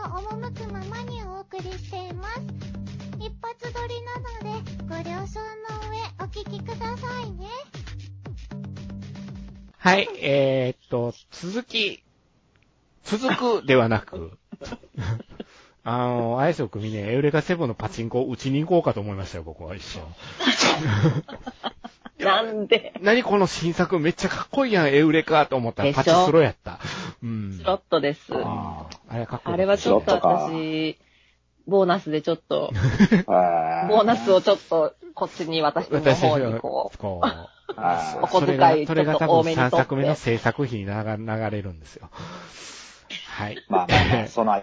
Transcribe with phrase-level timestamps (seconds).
[0.00, 2.40] の赴くままにお送りしています。
[3.18, 7.48] 一発撮りなので、ご了承の上お聞きくださいね。
[9.76, 12.02] はい、えー、っと、続き、
[13.04, 14.38] 続くではなく、
[15.84, 20.02] あの、アイスを組ね、エウレカセブンのパチンコを打ちに行こうかと思いましたよ、僕は一瞬。
[22.24, 22.92] なんで？
[23.00, 26.02] 何この新作めっちゃかっこいいやん、エウレカと思ったらでしょ？
[26.02, 26.78] パチスロやった。
[27.22, 27.58] うん。
[27.58, 28.32] スロットです。
[28.32, 29.54] あーあれはかっこいい。
[29.54, 30.98] あれはちょっと私、
[31.66, 32.70] ボーナスでちょっと、
[33.26, 37.26] あボーナスをちょっとこっちに私の私方にこう、こう。
[37.76, 42.10] あお小遣いそれがそれが多分ちょっと多めに取3って作目の制作費に流流れるんですよ。
[43.28, 43.64] はい。
[43.68, 44.60] まあまあまあ、その、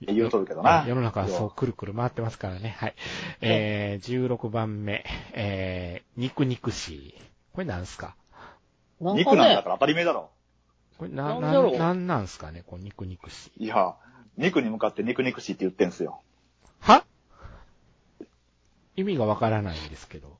[0.00, 0.84] 言うとるけどな。
[0.86, 2.76] 世の中はそうくるくる回ってますからね。
[2.78, 2.94] はい。
[3.40, 5.04] えー、16番目、
[5.34, 7.14] えー、肉肉しい。
[7.52, 8.16] これなんすか？
[9.00, 10.30] なんかね肉なんだか、ら当たり前だろ。
[10.98, 12.62] これな、ななん、なんなんすかね？
[12.66, 13.64] こう肉肉しい。
[13.64, 13.96] いや、
[14.36, 16.22] 肉に向かって肉肉しいって言ってんすよ。
[16.78, 17.04] は？
[18.96, 20.38] 意味がわからないんですけど。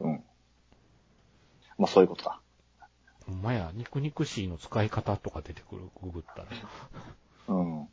[0.00, 0.24] うん。
[1.78, 2.40] まあそういうことだ。
[3.26, 6.46] ほんまや、肉肉しいの使い方とか出てくる、ググったら。
[7.48, 7.88] うん。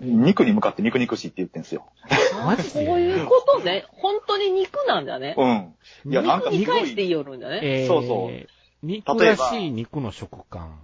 [0.00, 1.86] 肉に向かって肉肉しいって言ってんすよ。
[2.44, 3.84] マジでそういうことね。
[3.90, 5.34] 本当に肉なんだね。
[5.36, 6.12] うん。
[6.12, 7.60] いや、なんか肉に返して言いよるんだね。
[7.62, 8.46] えー、そうそう
[8.82, 10.78] 肉らしい肉の食感。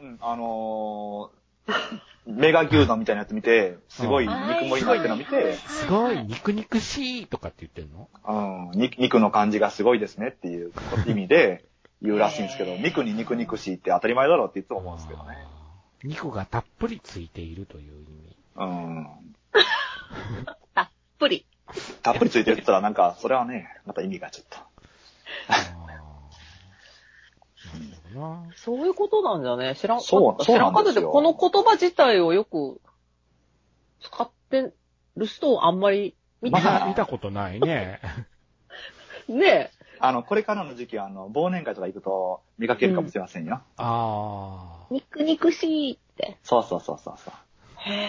[0.00, 1.72] うんあのー、
[2.26, 4.36] メガ牛丼みたいなやつ見て、すごい肉
[4.68, 8.08] 盛りになってるの見て、すごい、肉肉しいとかって言ってんの？
[8.72, 10.72] うん、肉肉の感じがすごいですねっていう
[11.06, 11.64] 意味で
[12.02, 15.36] 言うらしいんですけど、肉に肉肉しいって当たり前だろうっていつも思うんですけどね。
[16.06, 18.36] 肉がたっぷりついているという意味。
[18.56, 19.06] うん。
[20.74, 21.46] たっぷり。
[22.02, 24.58] たっぷりついてるって言ったらなんか、それはね、また意味がちょっと。
[28.56, 29.74] そういうことなんだね？
[29.76, 30.08] 知らんかった。
[30.08, 32.80] そうそうなんですよ知らんかったで、この言葉自体をよく
[34.00, 34.72] 使って
[35.16, 38.00] る人をあんまり見てまなだ見たことないね。
[39.28, 39.32] い。
[39.32, 43.62] ねあの、これからの時期は、あの、忘年会とか行くと見かけるかもしれませんよ。
[43.78, 44.75] あえ。
[44.90, 46.38] 肉肉しいって。
[46.42, 47.30] そうそうそうそうそ
[47.78, 48.08] へえ。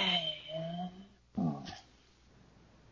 [1.37, 1.41] う。
[1.41, 1.55] うん。
[1.57, 1.63] ー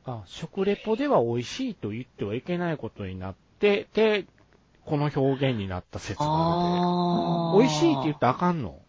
[0.05, 0.23] あ。
[0.25, 4.25] 食レポでは美味しいと言ってはいけないことになって、で、
[4.85, 7.67] この表現になった説がああるで。
[7.67, 8.79] 美味しいって言ったらあかんの？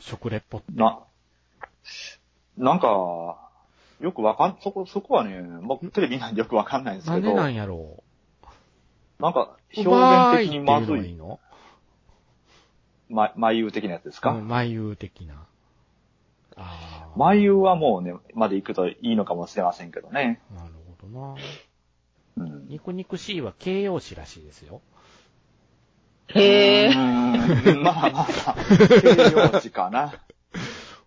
[0.00, 0.72] 食レポって。
[0.72, 1.00] な、
[2.56, 3.48] なんか、
[4.00, 8.02] よくわかん、そこ、そこはね、僕テレビ見ないんでよくわかんないんですけど、なんでなんやろ
[9.18, 9.88] なんか、う。
[9.88, 11.40] 表現的にまうずい、まいっていうのがいいの？
[13.08, 15.34] ま、眉優的なやつですか、うん眉優的な。
[16.56, 17.18] ああ。
[17.18, 20.40] 眉優はもうね、まで行くといいのかもしれませんけどね。
[20.54, 21.36] なるほどな。
[22.36, 22.68] うん。
[22.68, 24.80] 肉肉しいは形容詞らしいですよ。
[26.28, 26.94] へえ。
[26.94, 28.26] まあまあまあ、
[28.56, 30.14] 形容詞かな。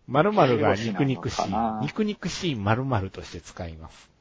[0.08, 1.44] 〇〇が肉肉しい
[1.82, 4.12] 肉肉しい〇〇として使います。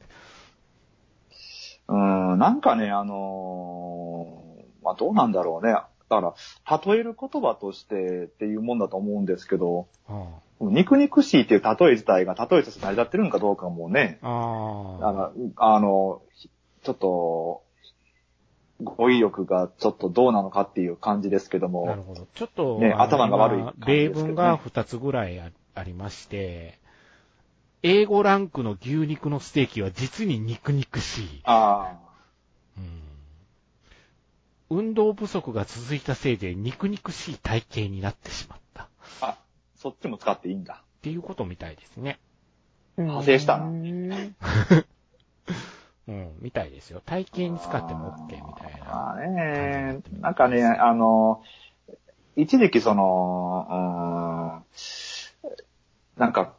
[1.88, 1.96] うー
[2.36, 4.50] ん、なんかね、あのー
[4.82, 5.76] まあどうなんだろうね。
[6.10, 6.34] だか
[6.66, 10.26] ら、例える言葉としてっていうもんだと思うんですけど、あ
[10.60, 14.98] 肉肉しいっていう例え自体が例えとして成り立ってるのかどうかもね、あ。
[15.00, 15.80] あああ。
[15.80, 16.20] の、
[16.82, 17.62] ちょっと、
[18.82, 22.26] 語彙力がちょっとどうなのかっていう感じですけども、なるほど。
[22.34, 26.78] ちょっと、ね頭が悪いね例文が2つぐらいあありまして、
[27.82, 31.40] 英語ランクの牛肉のステーキは実に肉肉しい。
[31.44, 31.98] あ
[32.76, 33.02] うん、
[34.70, 38.84] 運動不足が続いたせいで肉肉しい体型になってしまった。
[38.84, 38.86] っ
[39.20, 39.38] あ、あ、
[39.74, 40.84] そっちも使っていいんだ。
[41.02, 42.20] ていうことみたいですね。
[42.96, 44.36] 派生したなうん
[46.08, 47.02] うん、みたいですよ。
[47.04, 48.90] 体型に使っても OK みたいな。
[48.90, 51.42] まあね、なんかね、あの、
[52.36, 56.54] 一時期その、うーん、なんか、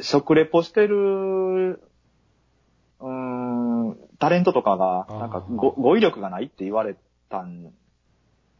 [0.00, 1.80] 食レポしてる、
[3.00, 6.96] うーん、タレントとかが、なんか語語彙力がないって言われ
[7.28, 7.72] たん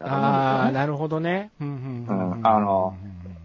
[0.01, 0.73] ああ。
[0.73, 1.51] なるほどね。
[1.61, 2.97] うんうんうんうんあの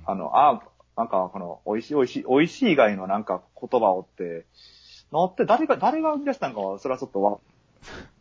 [0.05, 0.61] あの、あ、
[0.97, 4.45] なんかこの、美味しい美味しい、美味しい以外のなんか言葉をって、
[5.11, 7.39] のって誰が、誰が生み出したのかは、それはちょっとわ、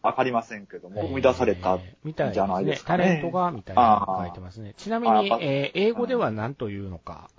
[0.02, 4.74] わかりませんけども、生み出されたえーみたいじゃないですかねタレントが、みたいなのが書いてますね。
[4.76, 7.30] ちなみに、えー英語では何というのか、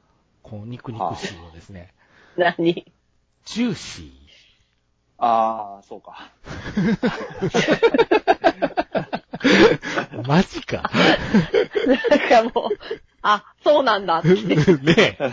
[0.44, 1.94] こう、肉肉しいをですね、
[2.36, 2.92] 何？
[3.46, 4.12] ジューシー。
[5.18, 6.32] ああ、そうか。
[10.28, 10.90] マジか。
[12.10, 12.78] なんかもう、
[13.22, 14.30] あ、そうなんだって。
[14.36, 15.32] ねえ。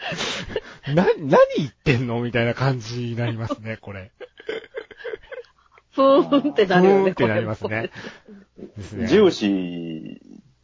[0.94, 4.10] な、何言ってんのみたいな感じになりますね、これ。
[5.92, 7.04] ふーんってふなるよね。
[7.04, 7.90] ーんってなりますね。
[8.76, 9.06] ですね。
[9.06, 10.18] ジューシーっ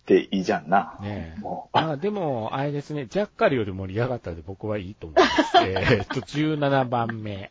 [0.07, 0.99] ていいじゃんな。
[1.03, 1.41] ねえ。
[1.41, 1.79] もう。
[1.79, 5.59] あでも、あれですね、ジャッカルより盛り上がったので僕はいいと思います。
[5.59, 7.51] えーっと、17番目。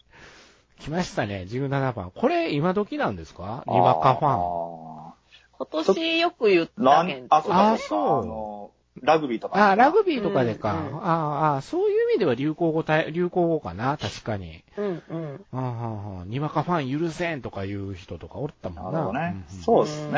[0.80, 2.12] 来ましたね、17番。
[2.14, 3.64] これ、今時なんですか？
[3.68, 5.10] にわかファン。
[5.10, 5.14] ン。
[5.58, 9.72] 今年よく言ったけん、あ、そうかあそうラグビーとか。
[9.72, 10.74] あ、ラグビーとかでか。
[10.74, 14.64] うんうんああ、そういう意味では流行語た、流行語かな、確かに。
[14.78, 15.46] うんうん。
[15.54, 19.00] ああ、ああにわかファン許せんとかいう人とかおったもんな。
[19.00, 20.12] なるほどねんんそうですね。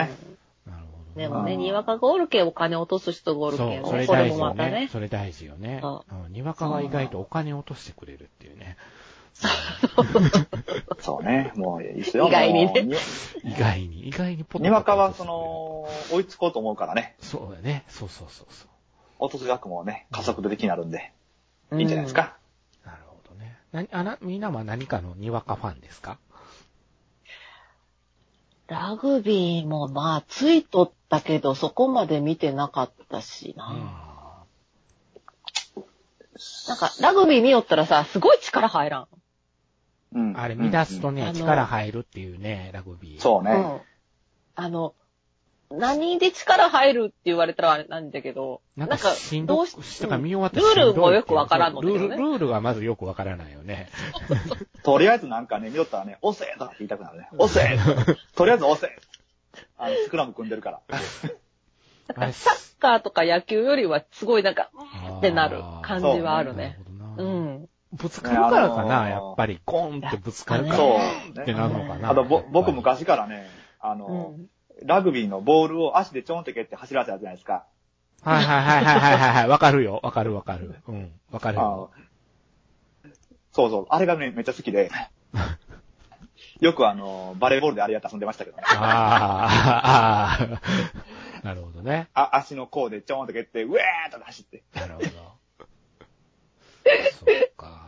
[0.65, 1.27] なるほどね。
[1.27, 3.89] でもね、うんにわかがおるけんお金落とす人がおるそうけん、ね。
[3.89, 4.89] それこれ大事よねね。。
[4.91, 5.79] それ大事よね。
[5.81, 8.77] そうんにわかは意外とお金落としてくれるっていうね。
[10.99, 11.51] そうね。
[11.55, 12.27] もういいっすよ。
[12.27, 12.97] 意外にね
[13.43, 17.15] 意外に、意外にポににわかは、その、追いつこうと思うからね。
[17.21, 17.83] そうだね。
[17.87, 18.69] そうそうそうそう。
[19.19, 21.11] 落とす額もね、加速度的になるんで、
[21.73, 22.37] いいんじゃないですか？
[22.85, 23.57] なるほどね。
[23.71, 26.17] なあな、みんなは何かのにわかファンですか？
[28.67, 34.43] ラグビーもまあ、ついとったけど、そこまで見てなかったしな。
[36.67, 39.07] なんか、ラグビー見よったらさ、すごい力入らん。
[40.13, 40.37] うん。
[40.37, 43.21] あれ、乱すとね、うん力入るっていうね、ラグビー。
[43.21, 43.51] そうね。
[43.51, 43.81] うん。
[44.55, 44.95] あの、
[45.69, 53.89] 何で力入るって言われたらあれなんだけど、なんか、しんどく、したか見終わってルールもよくわからんのねール、ルールがまずよくわからないよね。
[54.83, 57.29] とりあえずなんかね、見よったらね、押せとか言いたくなるね。
[57.37, 57.77] 押せ
[58.35, 58.97] とりあえず押せ
[59.77, 60.81] あの、スクラム組んでるから。
[62.15, 64.71] あれサッカーとか野球よりはすごいなんか、
[65.17, 66.79] ってなる感じはあるなるね。
[66.79, 66.83] ほ
[67.17, 67.31] どな。
[67.31, 67.69] うん。
[67.93, 69.59] ぶつかるからかな、やっぱり。
[69.65, 70.75] ゴーンってぶつかるから。
[70.77, 72.11] そうってなるのかな。
[72.11, 73.47] あと、ぼ、僕昔からね、
[73.79, 74.07] あうの、
[74.37, 74.47] ん。
[74.83, 77.65] ラグビーのボールを足でちょんって蹴って走らせたじゃないですか。
[78.23, 79.47] はいはいはいはいはいはい。
[79.47, 79.99] わかるよ。
[80.03, 80.75] わかるわかる。
[80.87, 81.11] うん。
[81.31, 81.91] わかるあよ。
[83.53, 83.85] そうそう。
[83.89, 84.91] あれがね、めっちゃ好きで。
[86.59, 88.63] よくあの、バレーボールであれやって遊んでましたけどね。
[88.65, 90.37] ああ、あ
[91.41, 91.45] あ。
[91.45, 92.09] なるほどね。
[92.13, 93.77] あ、足の甲でちょんって蹴って、ウェー
[94.09, 94.63] っと走って。
[94.75, 95.07] なるほど。
[97.19, 97.87] そうか。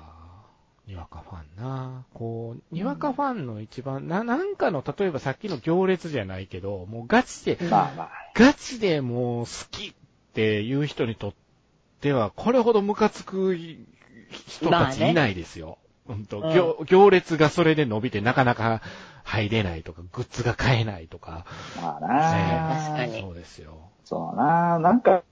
[0.87, 2.05] にわかファンな。
[2.13, 8.09] こう、にわかファンの一番、な、なんかの、例えばさっきの行列じゃないけど、もうガチで、まあまあ。
[8.33, 9.93] ガチでもう好きっ
[10.33, 11.33] ていう人にとっ
[12.01, 15.77] ては、これほどムカつく人たちいないですよ。
[16.07, 18.81] うんとうん行行列がそれで伸びてなかなか
[19.23, 21.45] 入れないとか、グッズが買えないとか。
[21.79, 23.77] まあねな確かにそうですよ。
[24.05, 25.23] そうななんか、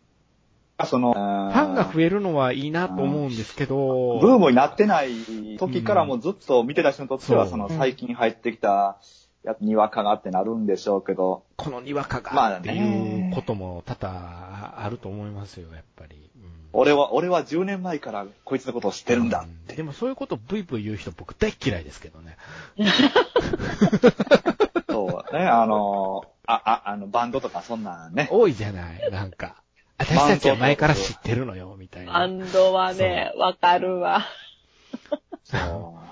[0.86, 8.98] その、フファンが増えるのはいいなと思うんですけど、ブームになってない時からもずっと見てた人にとっては、そうその最近入ってきた、
[9.44, 16.16] やにわかがってなるんでしょうけど、このにわかまあねがっていうことも多々あると思いますよ、やっぱり。
[16.36, 19.76] うん俺は、俺は10年前からこいつのことを知ってるんだって。
[19.76, 22.38] でもそういうことブイブイ言う人僕大っ嫌いですけどね。
[24.88, 28.28] そうね、あの、あ、あ、あの、バンドとかそんなんね。
[28.32, 29.64] 多いじゃない、なんか。
[29.98, 32.14] 私たちは前から知ってるのよ、みたいな。
[32.14, 34.26] バンドはね、わかるわ。
[35.44, 36.08] そう。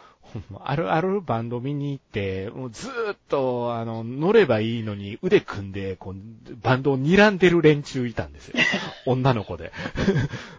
[0.63, 6.15] あるあるバンド見に行って、もうずーっと、あの、乗ればいいのに腕組んで、こう、
[6.61, 8.59] バンドを睨んでる連中いたんですよ。
[9.05, 9.71] 女の子で。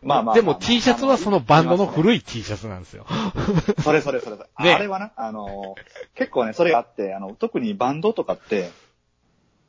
[0.02, 3.06] まあまあまあでも T シャツはそのバンドの古い T シャツなんですよ。
[3.82, 4.64] そ れそれそれそれ。
[4.64, 5.75] ねあれはな、あの、
[6.14, 8.70] 結構ね、それがあって、あの、特にバンドとかって、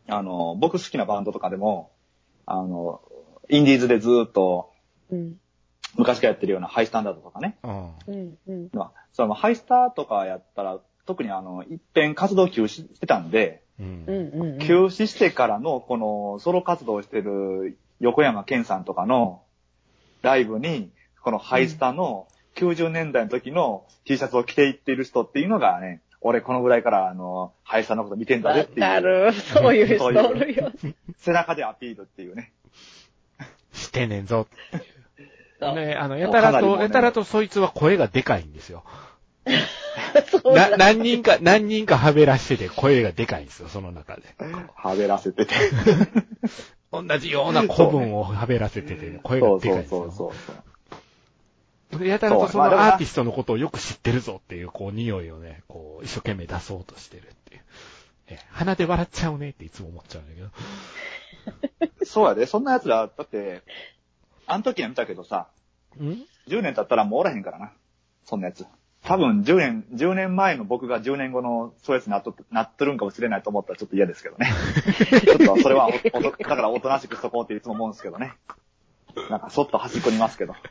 [0.08, 1.92] あの、僕好きなバンドとかでも、
[2.46, 3.02] あの、
[3.50, 4.74] インディーズでずーっと
[5.12, 5.36] うん。
[5.96, 7.58] 昔からやってるようなハイスタンダードとかね。
[7.64, 7.94] うん。
[8.08, 8.38] うん。
[8.48, 8.70] うん。
[8.74, 14.58] まあ、そのハイスターとかやったら、特にあの、一遍活動休止してたんで、うん。
[14.60, 19.42] 休止してからのこのソロ活動をしてる横山健さんとかの
[20.22, 29.34] ライブに、このハイスタの90年代の時の T シャツを着ていっている人っていうのがね、俺このぐらいからあの、ハイスタのこと見てんだぜわっていう、かる。
[29.34, 30.72] そういう人おるよ。
[31.20, 32.52] 背中でアピールっていうね。
[33.88, 34.48] してんねんぞ。
[35.60, 38.84] ね、あの、やたらと、ねやたらとそいつは声がでかいんですよ。
[40.46, 44.24] な、だ何人か、何人かはべらしてて声がでかいんですよ、その中で。
[44.76, 45.56] はべらせてて。
[46.92, 50.00] 同じような古文をはべらせてて、声がでかいんですよ。
[50.00, 50.34] そうそうそう
[51.92, 52.00] そう。
[52.00, 57.62] でやたらとそのアーティストのことをよく知ってるぞっていう、こう、匂いをね、こう、一生懸命出そうとしてるっていう。
[58.30, 60.50] え鼻で笑っちゃうねっていつも思っちゃうんだけど。
[62.04, 63.64] そうやで、そんな奴ら、だって、
[64.46, 65.48] あの時は見たけどさ、
[66.00, 67.72] ん？10年経ったらもうおらへんからな。
[68.24, 68.66] そんなやつ。
[69.04, 74.52] 多分10年、10年前の僕が10年後のそうやつになっとなっとるんかもしれないと思ったらちょっと嫌ですけどね。
[75.24, 78.34] ちょっとそれはお、おとだからおとなしくしとこうっていつも思うんですけどね。
[79.30, 80.56] なんかそっと端っこにいますけど。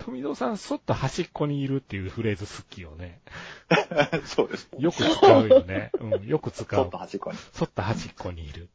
[0.00, 3.20] 富藤さん、そっと端っこにいるっていうフレーズ好きよね。
[4.24, 4.68] そうです。
[4.78, 5.90] よく使うよね。
[6.00, 6.98] うん、よく使うちょっと。
[6.98, 7.38] 端っこに。
[7.52, 8.68] そっと端っこにいる。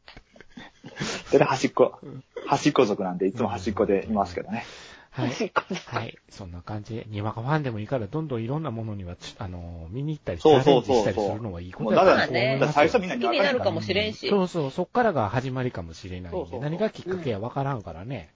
[1.32, 2.00] で、端っこ、
[2.46, 4.66] 端っこ族なんでいつも端っこでいますけどね。
[5.10, 5.30] はい。
[5.30, 6.16] 端っこではい。
[6.30, 12.72] そんな感じで、にわかファンでもいいから、どんどんいろんなものにはち、あの、見に行ったり、チそうャレンジそうそうそうしたりするのはいいことだと思いますよ。
[12.74, 14.30] 最初みんなに好きになるかもしれんし。
[14.30, 18.30] そうそう、そっからが始まりかもしれないんで、そうそうそう何がきっかけやわからんからね、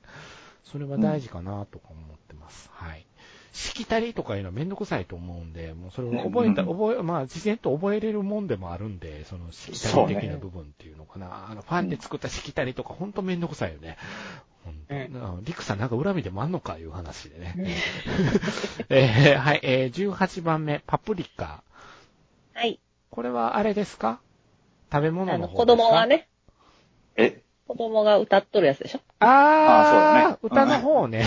[0.63, 2.69] それは大事かなとか思ってます。
[2.73, 3.05] はい。
[3.51, 11.47] しきたりとかいうのはめんどくさいと思うんで、もうそれを覚えた、うん覚え、まあ、自然と覚えれるもんでもあるんで、そのしきたり的な部分っていうのかな。
[11.49, 13.97] あの、ファンで作ったしきたりとか、ほんとめんどくさいよね。
[14.63, 15.41] ほんと。
[15.43, 17.55] リクさんなんか恨みでもあんのかいう話でね。
[18.89, 21.63] えーはい、えー、18番目、パプリカ。
[22.53, 22.79] はい。
[23.09, 24.19] これはあれですか？
[24.91, 26.05] 食べ物あの、の方子供が。
[26.05, 26.27] ね、
[27.15, 28.99] え、子供が歌っとるやつでしょ？
[29.19, 31.25] あー、あーそうだね歌の方ね。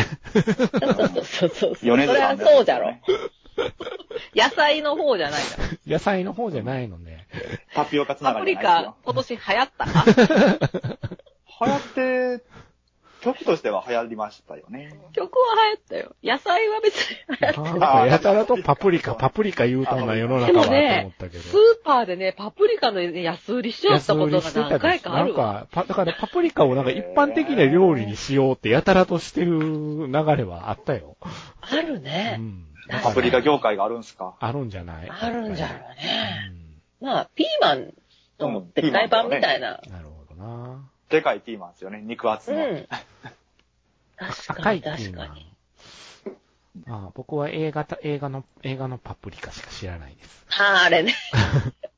[1.24, 2.94] そうそうそうそれはそうじゃろ。
[4.34, 5.92] 野菜の方じゃないじゃん。
[5.92, 7.26] 野菜の方じゃないのね。
[7.74, 8.94] タピオカつなパプリがりじゃないですよ、。
[8.94, 9.86] カ今年流行った？
[9.86, 10.04] か
[11.66, 11.80] 流行っ
[12.38, 12.44] て、
[13.22, 14.92] 曲としては流行りましたよね。
[15.12, 16.14] 曲は流行ったよ。
[16.22, 20.46] 野菜は別に流行っなんかやたらとパプリカ、パプリカ言うたんな世のた。
[20.52, 21.42] 中はと思でもねったけど。
[21.42, 25.52] スーパーでね、パプリカのね安売りしよったことが何回かあるわ。
[25.54, 31.16] なんか、パだからパプリカをなんか一般的な料理にしようってやたらとしてる流れはあったよ。
[31.60, 32.36] あるうね。
[32.36, 32.66] ん。
[33.02, 34.34] パプリカ業界があるんすか？
[34.40, 35.08] あるんじゃない？
[35.08, 36.50] あるんじゃろううね。
[36.50, 37.94] んまあ、ピーマン
[38.38, 39.80] のでっかい版みたいな。
[39.88, 40.88] なるほどな。
[41.08, 42.58] でかいピーマンですよね、肉厚の。
[42.58, 42.86] うん。
[44.16, 45.52] 確かに赤いピーマン確かに。。
[46.86, 50.46] まあ、僕は映画た、映画の、映画のパプリカしか知らないです。
[50.58, 51.14] ああ、あれね。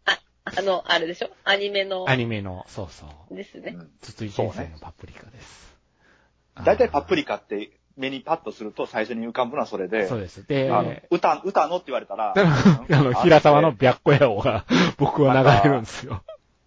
[0.05, 0.19] あ
[0.59, 1.31] あの、あれでしょ？
[1.45, 2.17] アニメのア。
[2.17, 3.35] ニメの、そうそう。
[3.35, 3.77] ですね。
[4.01, 5.75] 筒井先生のパプリカです。
[6.65, 10.47] だいたいパプリリカって目にパッとすると最初に浮かぶのはそれで、そうです。
[10.47, 14.65] で、あの、歌、歌のって言われたら、 あの、平沢の白子屋をが、
[14.99, 16.23] 僕は流れるんですよ。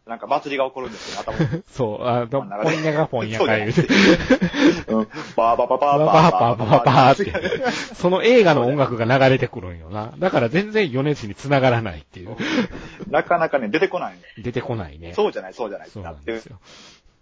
[0.07, 1.63] なんか祭りが起こるんですよ、頭に。
[1.69, 3.81] そう、あの、まあポンニャがポンニャか言うて、
[4.91, 10.13] うんバーバババーパパバーパパパパーって、その映画の音楽が流れてくるんよな。
[10.17, 12.35] だから全然米津に繋がらないっていう。
[13.09, 14.15] なかなかね、出てこない。
[14.37, 15.13] 出てこないね。
[15.13, 15.89] そうじゃない、そうじゃない。
[15.89, 16.57] そうなんですよ。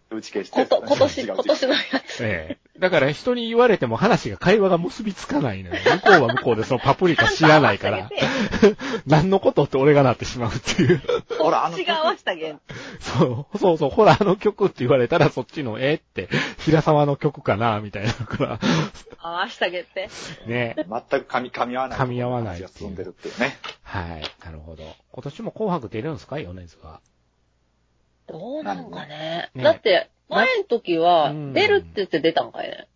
[0.09, 0.65] 打ち消して。
[0.65, 2.23] こと、 今年、今年のやつ。
[2.23, 2.79] ええ。
[2.79, 5.81] だから人に言われても話が、会話が結びつかないのよ。
[5.83, 8.09] 向こうは向こうでそのパプリカ知らないから。
[9.07, 11.01] 何のことって俺がなってしまうっていう。
[11.39, 12.59] ほらあの違わせたげん。
[12.99, 16.27] そう、そうそう、ほらあの曲って言われたらそっちの、えって、
[16.59, 18.59] 平沢の曲かなみたいなから。
[19.19, 20.09] 合わせたげって。
[20.45, 20.75] ね。
[20.77, 21.99] 全く噛み、噛み合わない。
[21.99, 23.57] 噛み合わない話が進んでるっていうね。
[23.83, 24.23] はい。
[24.43, 24.83] なるほど。
[25.11, 26.99] 今年も紅白出るんですか米津は？
[28.27, 29.51] どうなんかね。
[29.53, 32.87] ねだって、前の時はうん、出るって言って出たんかいね。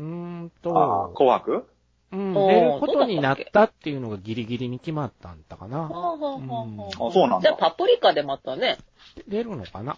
[0.00, 1.68] うーんああ、と、紅白？
[2.12, 5.82] うん、出ることになったっていうのがギリギリに決まったんだかな。
[5.82, 7.58] はあはあはあはあ、そうなんあじゃあだ。
[7.58, 8.76] パプリカでまたね。
[9.28, 9.96] 出るのかな？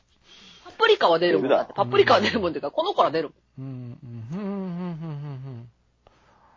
[0.65, 1.73] パプリカは出るもんだって。
[1.73, 3.99] 出パプリカは出るもんっていうか、この子ら出るもうん、
[4.33, 4.64] うん、うん。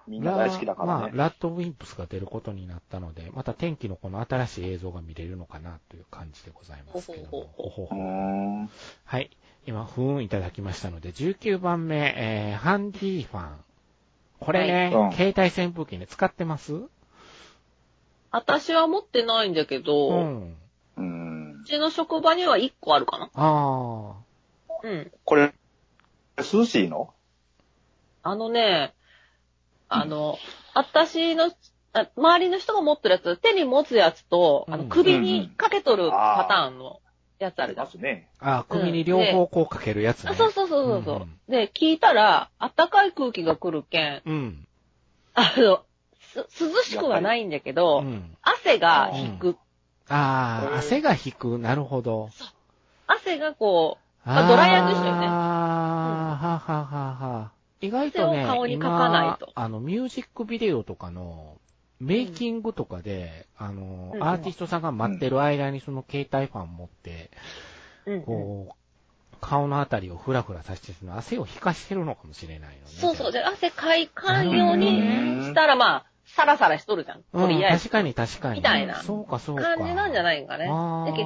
[0.07, 1.11] みんな大好きだからまあ、ね。
[1.15, 7.49] ラッドウィンプスが出ることになったので、また天気のこの新しい映像が見れるのかなという感じでございますけども。
[7.57, 8.67] ほほほ。
[9.05, 9.29] はい。
[9.65, 13.57] 今、ふーんいただきましたので、19番目、えー、ハンディファン。
[14.39, 16.73] これね、はいうん携帯扇風機ね、使ってます？
[18.31, 21.61] 私は持ってないんだけうど、うん。
[21.61, 21.63] う。
[21.65, 23.29] ちの職場には1個あるかな。
[23.33, 24.15] あ
[24.83, 25.11] うん。
[25.25, 25.53] これ、
[26.37, 27.13] 涼しいの？
[28.23, 28.93] あのね、
[29.89, 30.37] あの、
[30.73, 31.51] 私の、
[31.93, 36.99] あ周りの人が持ってるやつ、手に持つやつと、あのうん首にかけとるパターンの
[37.39, 37.91] やつあるじゃんま。
[37.91, 38.29] すね。
[38.39, 38.59] あ。
[38.59, 40.31] あー首に両方こうかけるやつね。
[40.31, 44.67] あそうそうそうそうそう、うんうんで、聞いたら、暖かい空気が来るけん、うん。
[45.33, 45.83] あの、
[46.19, 48.35] す涼しくはないんだけど、うん。
[48.41, 49.55] 汗が引く。
[50.09, 51.57] ああ、汗が引く。
[51.57, 52.29] なるほど。
[53.07, 57.51] 汗がこう、まあドライヤーと一緒よねああ、はははは。
[57.81, 61.57] 意外とね、汗を顔にかかないと今あの、ミュージックビデオとかの、
[61.99, 67.31] メイキングとかで、あの、うんアーティストさんが待ってる間にその携帯ファン持って、
[68.05, 72.81] うんうんこう、顔のあたりをフラフラさせて、その汗を引かしてるのかもしれないよね。
[72.87, 73.31] そうそう。
[73.31, 75.01] じゃで、汗かいかんように
[75.43, 77.23] したら、まあ、サラサラしとるじゃん。
[77.33, 77.89] うん、とりあえず。
[77.89, 78.55] 確かに確かに。
[78.57, 79.63] みたいなそうかそうか。
[79.75, 80.67] 感じなんじゃないんかね。
[80.69, 81.23] あだけ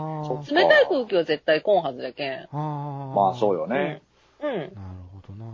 [0.53, 2.43] 冷たい空気は絶対来んはずやけん。
[2.43, 4.01] あーまあそうよね。
[4.41, 4.49] うん。
[4.49, 4.69] なる
[5.13, 5.45] ほどな。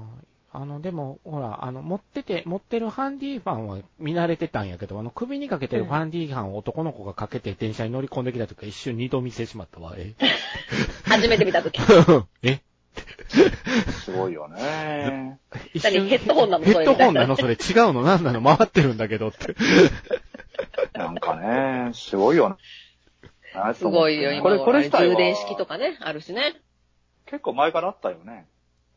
[0.60, 9.94] あの、でも、ほら、あの、持ってて、持ってるハンディファンは見慣れてたんやけど、あの、首にかけてるハンディファンを男の子がかけて電車に乗り込んできた時は一瞬二度見せてしまったわ。
[9.96, 10.16] え
[11.06, 11.80] 初めて見たとき。
[12.42, 12.60] え？
[14.04, 15.38] すごいよね。
[15.76, 16.66] 一何ヘッドホンなの？
[16.66, 17.36] ヘッドホンなの？
[17.36, 18.02] それ違うの？
[18.02, 18.42] 何なの？
[18.42, 19.56] 回ってるんだけどって。
[20.94, 22.56] なんかね、すごいよね。
[23.76, 26.56] すごいよ、今これ、これ充電式とかね、あるしね。
[27.28, 28.48] 結構前からあったよね。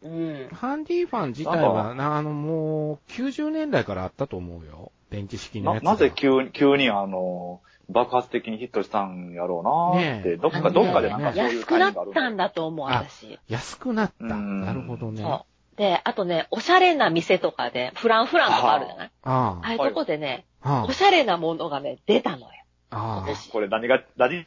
[0.03, 0.49] うん。
[0.53, 4.93] ハンディファン自体は、なあの、もう、90年代からあったと思うよ。
[5.11, 5.91] 電池式のやつが。
[5.91, 9.61] ななぜ急に、急にあの、爆発的にヒットしたんやろ
[9.95, 13.39] うなーって、ねえどっか、どっかでなんかそういう安くなったんだと思う、あ私。
[13.49, 14.35] 安くなった。
[14.35, 15.23] うんなるほどね。
[15.23, 15.77] そう。
[15.77, 19.11] で、あとね、おしゃれな店とかで、フランフランとかあるじゃない？
[19.25, 20.83] あああいうとこでね、あ。
[20.83, 22.47] あおしゃれなものがね、出たのよ。
[22.91, 23.25] あ。
[23.27, 23.35] ああ。
[23.53, 24.47] これ何が、何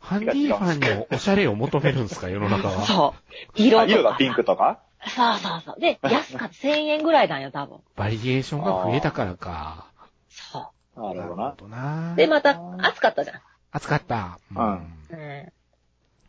[0.00, 2.86] ハンディファンにおしゃれを求めるんですか、世の中は？
[2.86, 3.22] そう。
[3.54, 3.92] 色とか。
[3.92, 4.80] 色がピンクとか？
[5.06, 5.80] そうそうそう。
[5.80, 6.54] で、安かった。
[6.54, 7.78] 1000円ぐらいなんよ、多分。
[7.96, 9.86] バリエーションが増えたからか。
[10.28, 12.14] そなるほどな。
[12.16, 13.40] で、また、暑かったじゃん。
[13.72, 14.38] 暑かった。
[14.54, 15.52] うんうん。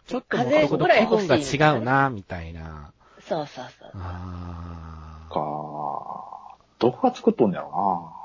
[0.08, 2.92] ちょっともうそこと気分が違うな、みたいな。
[3.28, 3.92] そうそうそう。
[3.96, 5.34] ああ。
[5.34, 5.40] か
[6.80, 8.21] どこが作っとんねやろほ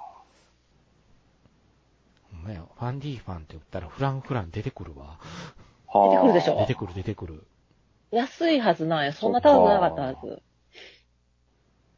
[2.47, 5.19] んまやファンディファンって言ったらフランフラン出てくるわ。
[5.93, 6.59] なはあ出てくるでしょ？
[6.61, 7.47] 出てくる出てくる。
[8.11, 9.12] 安いはずなんよ。
[9.12, 10.43] そんな高くなかったはず。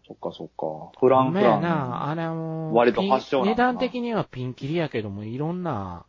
[0.06, 0.98] そっかそっか。
[0.98, 1.62] フランフラン。
[1.62, 6.06] な、あれも、割と発祥値段的にはピンキリやけども、いろんな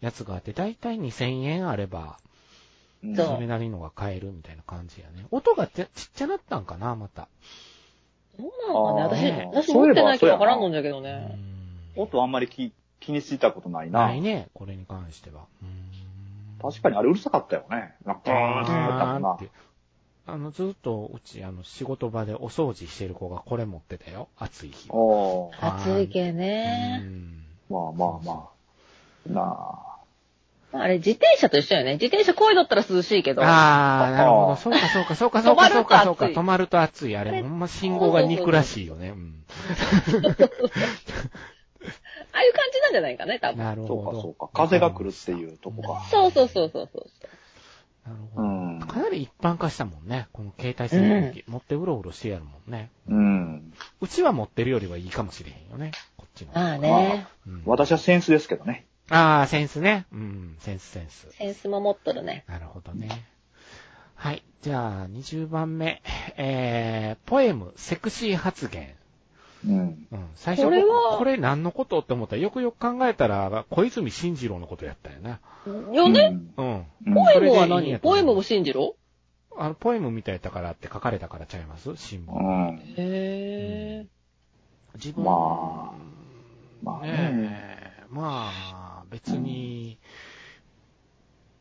[0.00, 2.18] やつがあって、だいたい2000円あれば、
[3.04, 5.24] うんそれなりのが買えるみたいな感じやね。
[5.30, 7.28] 音がちっちゃなったんかな、また。
[8.36, 11.38] どうなのかね私、私持ってないけどわからんのんだけどうね。
[11.96, 14.06] ん音あんまり気気にしたことないな。
[14.06, 15.46] ないね、これに関しては。
[15.62, 15.88] うん
[16.60, 17.94] 確かにあれうるさかったよね。
[18.04, 19.48] なんか、ブーンって言ったあーって。
[20.26, 24.28] あの、ずっと、うち、あの、仕事場でお掃除してる子がこれ持ってたよ。
[24.36, 24.96] 暑い日は。
[24.96, 26.98] おー暑いけうね。
[26.98, 28.48] んまあまあま
[29.30, 29.32] あ。
[29.32, 29.88] なあ。
[30.72, 31.92] あれ、自転車と一緒よね。
[31.92, 33.42] 自転車こいだったら涼しいけど。
[33.44, 34.56] あー、なるほど。
[34.56, 36.26] そうか、そうか、そうか、そうか、そうか、そうか。
[36.26, 37.16] 止止まると暑い。
[37.16, 39.14] あれ、ほんま信号が肉らしいよね。
[42.38, 42.40] うん。
[42.40, 43.64] ああいう感じなんじゃないかね、多分。
[43.64, 44.22] なるそうかほど。
[44.22, 44.48] そうか。
[44.52, 46.06] 風が来るっていうとこか。
[46.10, 47.06] そうそうそうそうそう。
[48.08, 48.48] なるほど。
[48.48, 48.80] うん。
[48.80, 50.28] かなり一般化したもんね。
[50.32, 51.44] この携帯扇風機。
[51.46, 52.90] 持ってうろうろしてやるもんね。
[53.08, 53.72] うん。
[54.00, 55.92] うちは持ってるよりはいいかもしれへんよね。
[56.16, 56.52] こっちの。
[56.54, 57.26] まあね。
[57.46, 58.86] うん私はセンスですけどね。
[59.10, 60.06] あー、センスね。
[60.12, 61.28] うん、センスセンス。
[61.32, 62.44] センスも持っとるね。
[62.46, 63.08] なるほどね。
[64.14, 64.42] はい。
[64.62, 66.02] じゃあ、20番目。
[66.36, 68.97] えー、ポエム、セクシー発言。
[69.66, 70.06] うん。
[70.10, 70.28] うん。
[70.36, 75.40] 最初、これはこれ何のことって思ったら、よくよく考えたら、小泉進次郎のことやったよな。
[75.66, 76.86] よね、うん。
[77.06, 77.14] うん。
[77.14, 78.96] ポエムは何ポエムも信じろ
[79.56, 81.96] あの、ポエムみたいやったからって書かれたからちゃいます？
[81.96, 82.32] 新聞。
[82.32, 82.82] うん。
[82.96, 84.06] へ
[84.94, 85.92] 自分、まあ
[86.82, 89.98] まあねまあ、別に、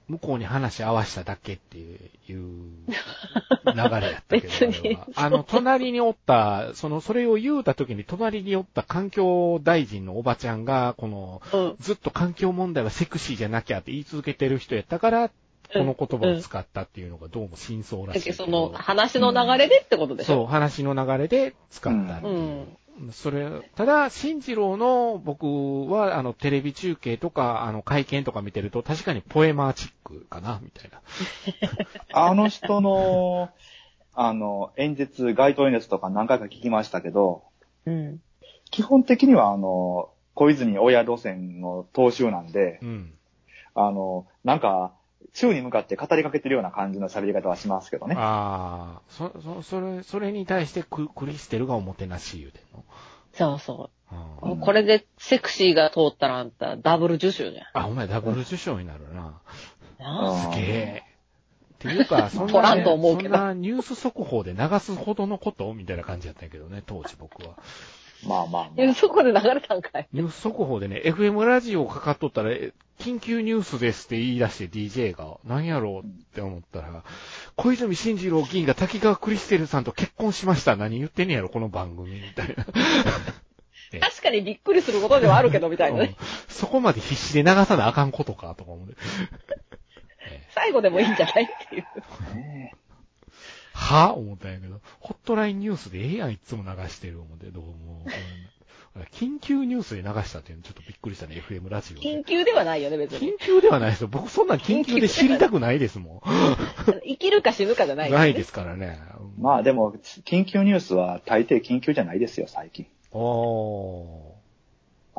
[0.10, 11.76] 向こうに話合わしただけっていう流れやったけど、 別にああの、隣におった、その、それを言うた時に隣におった環境大臣のおばちゃんが、この、うん。
[11.80, 15.34] ずっと環境問題はセクシーじゃなきゃって言い続けてる人やったから、こ
[15.80, 18.46] の言葉を使ったっていうのがどうも真相らしいけど。
[18.46, 22.68] その話の流れでってことでしそう、ょ話の流れで使ったっていう。
[23.00, 25.46] うんそれ、ただ、新次郎の僕
[25.92, 31.02] は、あの、テレビ中継とか、あの、会見とか見てると、確かにポエマーチックかな、みたいな。
[32.12, 33.52] あの人の、
[34.14, 37.44] あの、演説、街頭演説とか何回か聞きましたけど、
[37.86, 38.22] うん。
[38.72, 43.14] 基本的にはあの、小泉親路線の踏襲なんでう、ん。
[43.76, 44.94] あの、なんか、
[45.34, 48.16] 宙に向かって語りかけてるような感じの喋り方はしますけどね。
[48.18, 52.84] ああ、そ、そ、それ、それに対してク、クリステルがおもてなし言うてんの？
[53.34, 53.90] そうそ
[54.44, 54.58] うんう。
[54.60, 57.64] これでセクシーが通ったらあんたダブル受賞じゃん。
[57.74, 59.42] あ、お前ダブル受賞になるな。
[60.00, 61.04] すげえ。
[61.76, 65.72] っていうか、 そん取らな、んと思うけどそんなニュース速報で流すほどのこと？
[65.76, 67.56] みたいな感じやったんやけどね、当時僕は。
[68.26, 68.96] まあまあいや、まあ。
[68.96, 70.08] そこで流れたんかい。
[70.14, 77.04] ニュース速報でね、FM ラジオかかっとったら、え緊急ニュースですって言い出して DJ が、何やろうって思ったら、
[77.56, 80.76] 小泉進次郎議員が滝川クリステルさんと結婚しました。
[80.76, 82.66] 何言ってんねやろ、この番組みたいな。
[83.94, 86.16] え確かにびっくりすることではあるけど、みたいなうんね。
[86.50, 88.96] そこまで必死で流さなあかんことか、とか思う。
[90.54, 91.86] 最後でもいいんじゃないっていう。
[93.78, 97.72] ねは思ったんやけど、ホットラインニュースでええやん、いつも流してる思って、どうも。
[98.06, 98.12] うん
[99.12, 102.24] 緊急ニュースで流したっていうのちょっとびっくりしたね、FM ラジオで緊。
[102.24, 103.20] 急ではないよね、別に。
[103.34, 104.08] 緊急ではないですよ。
[104.08, 106.24] 僕そんなん緊急で知りたくないですも
[107.06, 109.00] 生きるか死ぬかじゃないねないですからね。
[109.38, 109.94] まあでも、
[110.26, 112.88] 緊急ニュースは大抵緊急じゃないですよ、最近。
[113.12, 114.38] おー。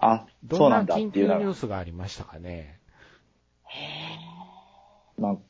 [0.00, 2.80] あ、どんなんそうなだって緊急ニいうのはュースがありましたかね。
[5.18, 5.47] なんまあ、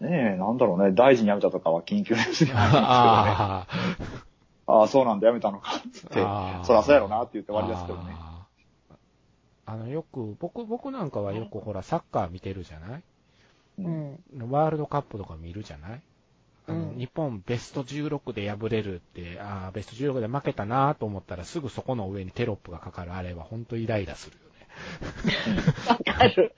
[0.00, 2.86] ねえ、なんだろうね、大臣辞めたとかは緊急ニュースじゃないですけどね。
[2.88, 3.66] あ
[4.66, 4.72] あ。
[4.80, 5.88] ああ、そうなんだ、やめたのかって。
[6.14, 8.14] 言って、そらそうやろなって言って終わりですけどね。
[9.66, 13.02] あの、よく、僕、僕なんかはよくほら、サッカー見てるじゃない？
[13.78, 14.18] うん。
[14.50, 16.00] ワールドカップとか見るじゃない？
[16.68, 16.98] あの、うん。
[16.98, 23.12] 日本ベスト16で敗れるって、ああ、ベスト16で負けたなと思ったらすぐそこの上にテロップがかかる。
[23.14, 24.36] あれは本当イライラする
[25.88, 26.54] わかる。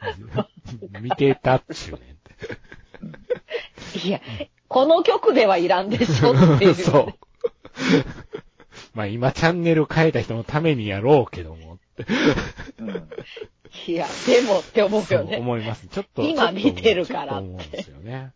[1.00, 2.16] 見てたっちゅうねんっ
[4.00, 4.09] て。
[4.09, 4.20] いや、
[4.68, 6.74] この曲ではいらんでしょっていう。
[6.76, 7.14] そう。
[8.94, 12.07] まあ今チャンネル変えた人のためにやろうけどもって。
[12.79, 13.09] うん。
[13.87, 15.37] いや、でもって思うそうよね。
[15.37, 15.87] 思います。
[15.87, 16.22] ちょっと。
[16.22, 18.33] 今見てるからっと思うんですよね。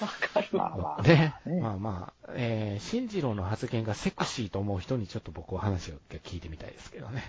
[0.00, 0.48] わかる。
[0.52, 1.02] まあまあ。
[1.02, 7.22] ね、ねまあまあ、えー、新次郎の発言がセクシーと思う人にちょっと僕は話を聞いてみたいですけどね。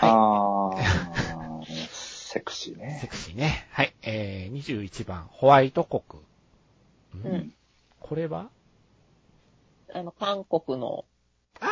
[0.00, 3.08] ああ、セクシーセね。
[3.08, 3.66] クシーね。
[3.70, 3.94] はい。
[4.02, 6.22] えー、21番、ホワイト国。
[7.24, 7.52] うんん。
[8.00, 8.50] これは？
[9.94, 11.04] あの、韓国の
[11.60, 11.66] あ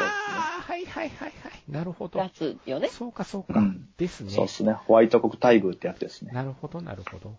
[0.60, 1.32] あ、はいはいはいはい。
[1.68, 2.30] なるほどや。
[2.30, 2.88] つよね。
[2.88, 3.60] そうかそうか。
[3.60, 4.30] うんですね。
[4.30, 4.72] そうですね。
[4.72, 6.32] ホワイト国待遇ってやつですね。
[6.32, 7.36] なるほど、なるほど。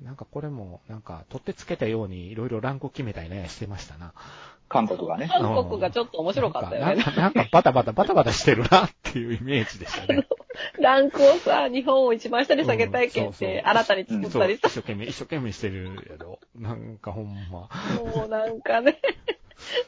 [0.00, 4.14] なんかこれも、なんか、取ってつけたように、いろいろランク決めたりね、してましたな。
[4.72, 5.28] 韓国がね。
[5.28, 7.04] 韓国がちょっと面白かったよねなん。
[7.04, 10.26] か、なんかバタバタバタバタしてるなっていうイメージでしたね。
[10.78, 16.38] ランクをさ、日本を一番下に下げたいけって、新たに作ったりさ、一生懸命、一生懸命してるやろ。
[16.54, 17.68] なんかほんま。
[18.14, 18.98] もうなんかね、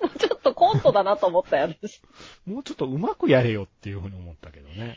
[0.03, 2.03] もうちょっとコントだなと思ったよ、私。
[2.47, 4.97] もうちょっと上手くやれよっていうふうに思ったけどね。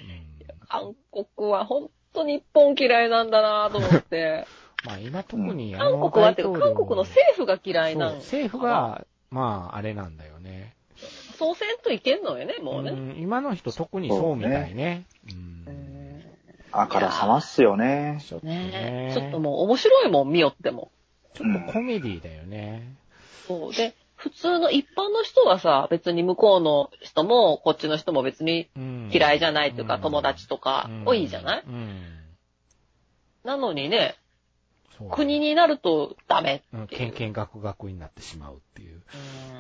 [0.68, 4.46] 韓国は本当日本嫌いなんだなと思って。
[4.84, 10.76] うん、まあ今特にあ韓の国はっていうか、韓国の政府が嫌いなん政府が、まああれなんだよね。
[11.38, 12.92] そうせんといけんのよね、もうね。
[12.92, 15.06] ん今の人特にそうみたいね。
[15.30, 16.24] ううんん
[16.72, 18.24] あからさまっすよね。
[18.28, 19.12] ちょっとねね。
[19.14, 20.92] ちょっともう面白いもん、見よっても。
[21.34, 22.96] ちょっとコメディだよね。
[23.48, 23.74] そう。
[23.74, 32.04] で、普通の一般の人はさ、別に向こうの人も、こっちの人も別にうん嫌いじゃないというか、うん友達とかうん多いじゃない、うん。
[33.44, 34.16] なのにね、
[34.98, 37.00] そう国になるとダメうん、っていう。
[37.00, 39.02] けんけんがくがくになってしまうっていう。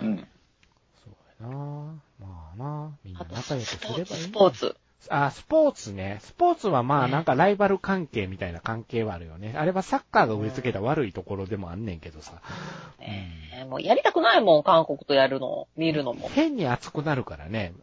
[0.01, 0.27] ううんん。
[1.03, 1.55] そうやな
[2.19, 4.05] まあなみんなあと仲良くすればいい。
[4.05, 4.75] スポーツ。
[5.09, 6.19] あ、スポーツね。
[6.21, 9.53] スポーツはまあねなんかライバル関係みたいな関係はあるよね。
[9.55, 12.41] あれはサッカーが植え付けた悪いところでもあんねんけどさ。
[12.99, 16.27] ねえもうやりたくないもん、韓国とやるの、見るのも。
[16.29, 17.73] 変に熱くなるからね。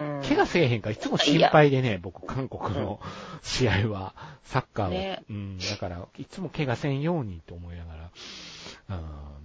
[0.00, 3.00] うん怪我せえへんからいつも心配でね、僕韓国の
[3.42, 4.90] 試合は、サッカーは。
[4.90, 5.58] ねうん。
[5.58, 8.10] だから、いつも怪我せんようにと思いながら、
[8.90, 8.92] う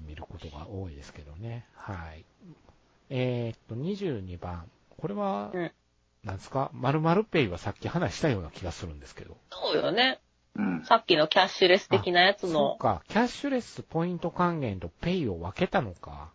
[0.04, 1.66] ん、見ることが多いですけどね。
[1.76, 2.26] はい。
[3.10, 4.70] えー、っと、22番。
[4.98, 5.72] これは、うん
[6.24, 6.70] なんですか？
[6.74, 9.38] 〇〇ペイはさっき話したような気がするんですけど。
[9.52, 10.20] そうよね。
[10.56, 10.84] うん。
[10.84, 12.76] さっきのキャッシュレス的なやつそうの。
[12.78, 16.30] か、キャッシュレスポイント還元とペイを分けたのか。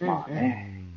[0.00, 0.78] まあうね。
[0.78, 0.92] ん。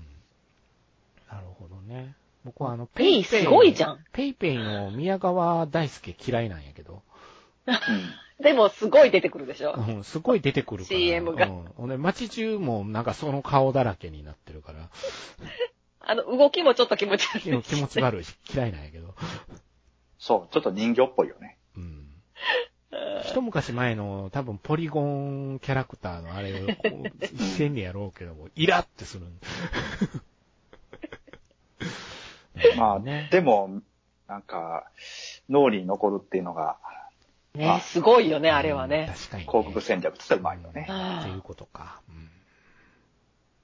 [1.31, 2.15] なるほどね。
[2.43, 3.99] 僕はあの、ペイすごいじゃん。
[4.13, 7.03] ペイペイの宮川大輔嫌いなんやけど。
[8.39, 9.73] でもすごい出てくるでしょ。
[9.73, 10.99] うん、すごい出てくるから。
[10.99, 11.47] CM が
[11.77, 12.01] うん。
[12.01, 14.89] 街中もなんかその顔だらけになってるから、
[15.99, 17.61] あの、動きもちょっと気持ち悪い。
[17.63, 19.15] 気持ち悪いし、嫌いなんやけど。
[20.19, 21.57] そう、ちょっと人形っぽいよね。
[21.75, 22.07] うん。
[23.23, 26.67] 一昔前の多分ポリゴンキャラクターのあれを
[27.21, 29.25] 一斉にやろうけども、イラってする。
[32.77, 33.29] まあ、ね。
[33.31, 33.81] でも、
[34.27, 34.85] なんか、
[35.49, 36.77] 脳裏に残るっていうのが、
[37.55, 39.11] ねすごいよね、あれはね。
[39.15, 39.49] 確かに、ね。
[39.49, 40.85] 広告戦略としてはうまいよね。
[40.89, 42.01] あっていうことか。
[42.09, 42.29] うん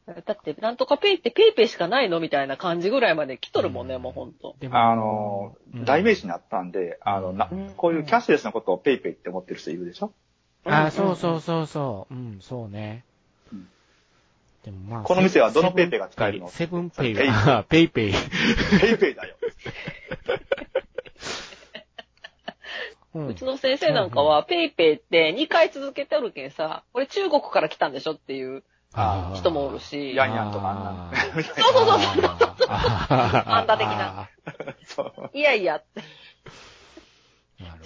[0.05, 4.57] だって、なんとかペイってペイペイしかないのみたいな感じぐらいまで来とるもんね、うんもうほんと。
[4.59, 10.11] でもあの、うん代名詞になったんで、あの、なうんこういうキャッシュレスのことをペイペイって思ってる人いるでしょ？
[10.65, 12.13] あ、そうそうそうそう。
[12.13, 13.05] うん、そうね。
[14.65, 15.03] うんでもまあ。
[15.03, 16.49] この店はどのペイペイが使えるの？
[16.49, 17.27] セブンペイペイペイ。
[17.29, 18.13] は、ペイペイ。
[18.79, 19.35] ペイペイだよ。
[23.15, 28.63] うちの先生なんかは、ペイペイって2回続けておるけんさ、これ中国から来たんでしょっていう
[29.35, 32.29] 人もおるし、ヤンヤンとかあんなそうそうそうそう。
[32.69, 34.29] あ ーパンダ的な。
[35.33, 36.01] いやいやって、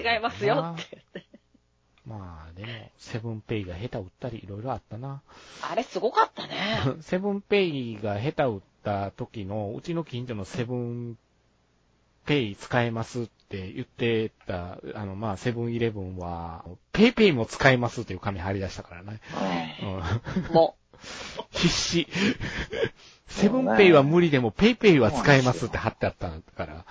[0.01, 1.26] 違いますよって言って。
[2.07, 5.21] まあ、でも、セブンペイが下手打ったりいろいろあったな。
[5.61, 6.79] あれすごかったね。
[7.01, 11.17] セブンペイが下手打った時の、うちの近所のセブン
[12.25, 19.19] ペイ使えますって言ってた、あの、まあ、セブンイレブンは、ペイペイも使えますっていう紙貼り出したからね。
[19.83, 20.75] うんも
[21.51, 22.07] 必死。
[23.27, 26.85] セブンペイは無理でもペイペイは使えますって貼ってあったから。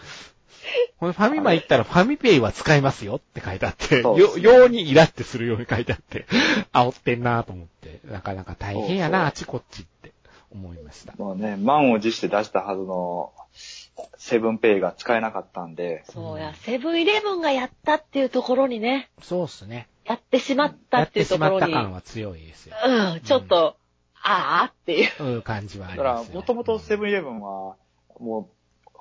[0.98, 6.26] ほんでファミマ行ったらファミペイは使えますよって書いてあって、よ、ようにイラってするように書いてあって、
[6.72, 10.12] 煽ってんなと思って、なかなか大変やな、あちこちって
[10.50, 11.14] 思いました。
[11.16, 13.32] もうね、満を持して出したはずの
[14.18, 19.88] セブンペイが使えなかったんで、そうや、セブンイレブンがやったっていうところにね、そうっすね。
[20.04, 22.76] やってしまったやっていうとってしまっころに、た感は強いですよ。
[22.85, 23.76] うん、ちょっと、
[24.22, 25.22] ああっていう。
[25.22, 26.35] うん、感じはあだからります、よ。
[26.35, 27.76] もともとセブンイレブンは、
[28.20, 28.55] もう、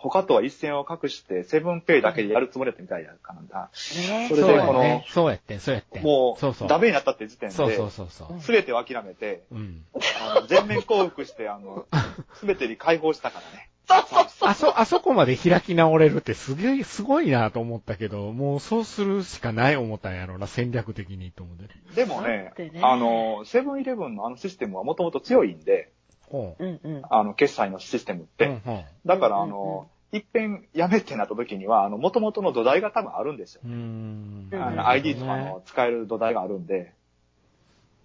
[0.10, 3.66] 他とは一線を画して、セブンペイだけでやるつもりだったみたいやからな。
[3.66, 5.04] ねそれそうでこの。
[5.08, 6.04] そうやってん、そうやってん。
[6.04, 8.42] もそうそうう、ダメになったって時点で、そうそうそうそう。
[8.42, 9.84] すべてを諦めて、うん。
[10.30, 11.86] あの全面降伏して、あの、
[12.36, 13.70] すべてに解放したからね。
[13.88, 21.66] あそ、あそこまで開き直れるってすげえ、すごいなと思ったけど、もうそうするしかない思ったんやろうな、戦略的にと思って。
[21.96, 25.92] でもねねあの、セブンイレブンのあのシステムはもともと強いんで、
[26.30, 26.64] ほう。
[26.64, 27.02] うんうん。
[27.10, 28.46] あの、決済のシステムって。
[28.46, 33.62] うんうんだから、あうんうんの、いっぺんやめってなった時には、あの、元々の土台が多分あるんですよ。
[33.66, 34.50] うーん。
[34.52, 36.94] うんあの、ID とかの使える土台があるんで。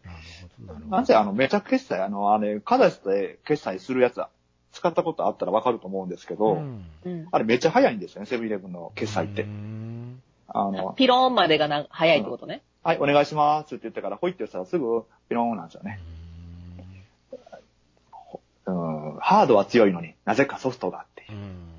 [0.05, 0.97] なるほど、なるほど。
[0.97, 4.31] なんせ、あの、めちゃ決済、あの、あれ、カダスで決済するやつは、
[4.73, 7.29] 使ったことあったらわかると思うんですけど、うんうん。
[7.31, 9.47] あれめっちゃ早いんですよね、セブンイレブンの決済って
[10.49, 12.63] あの、ピローンまでがな早いってことね。
[12.83, 16.01] はい、お願いしますって言ってから、ほいって押したらすぐピローンなんですよね。
[18.67, 21.33] うん、ハードは強いのになぜかソフトがあってう。
[21.33, 21.70] ん。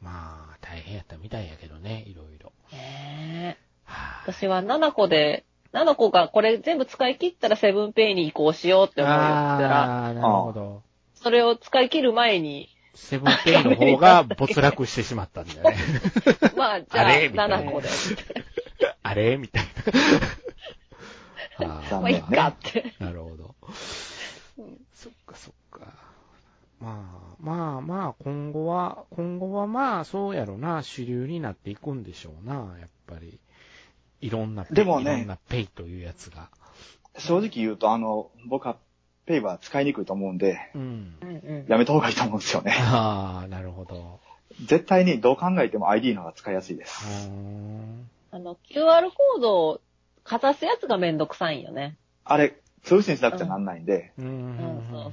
[0.00, 2.52] まあ、大変やったみたいやけどね、いろいろ。
[2.72, 10.82] ねえは私は7個で、7個がこれ全部使い切ったらセブンペイに移行しようって思ったら、あー、なるほど。
[11.14, 15.76] それを使い切る前に、セブンペイの方が没落してしまったんだよね。
[16.56, 17.28] まあ、じゃああれ？
[17.28, 17.88] みたいな7個で。
[19.02, 19.36] あれ？
[19.36, 19.64] みたい
[21.58, 21.76] な。
[21.76, 22.94] あ ーまあ、いっかって。
[22.98, 23.54] なるほど。
[24.94, 25.92] そっかそっか。
[26.80, 33.38] まあ、まあまあ、今後は、今後はまあ、そうやろな、主流になっていくんでしょうな、やっぱり。
[34.22, 36.48] いろんなペイ、でもねいろんなペイというやつが。
[37.18, 38.76] 正直言うと、あの、僕は
[39.26, 41.14] ペイは使いにくいと思うんで、うん。
[41.22, 41.66] うんうん。
[41.68, 42.74] やめた方がいいと思うんですよね。
[42.80, 44.20] ああ、なるほど。
[44.64, 47.30] 絶対にどう考えても ID の方が使いやすいでうす。
[48.30, 49.80] あの、QR コードを
[50.24, 51.96] かざすやつがめんどくさいんよね。
[52.24, 55.12] あれ、通信しなくちゃなんないんで、うんうんそう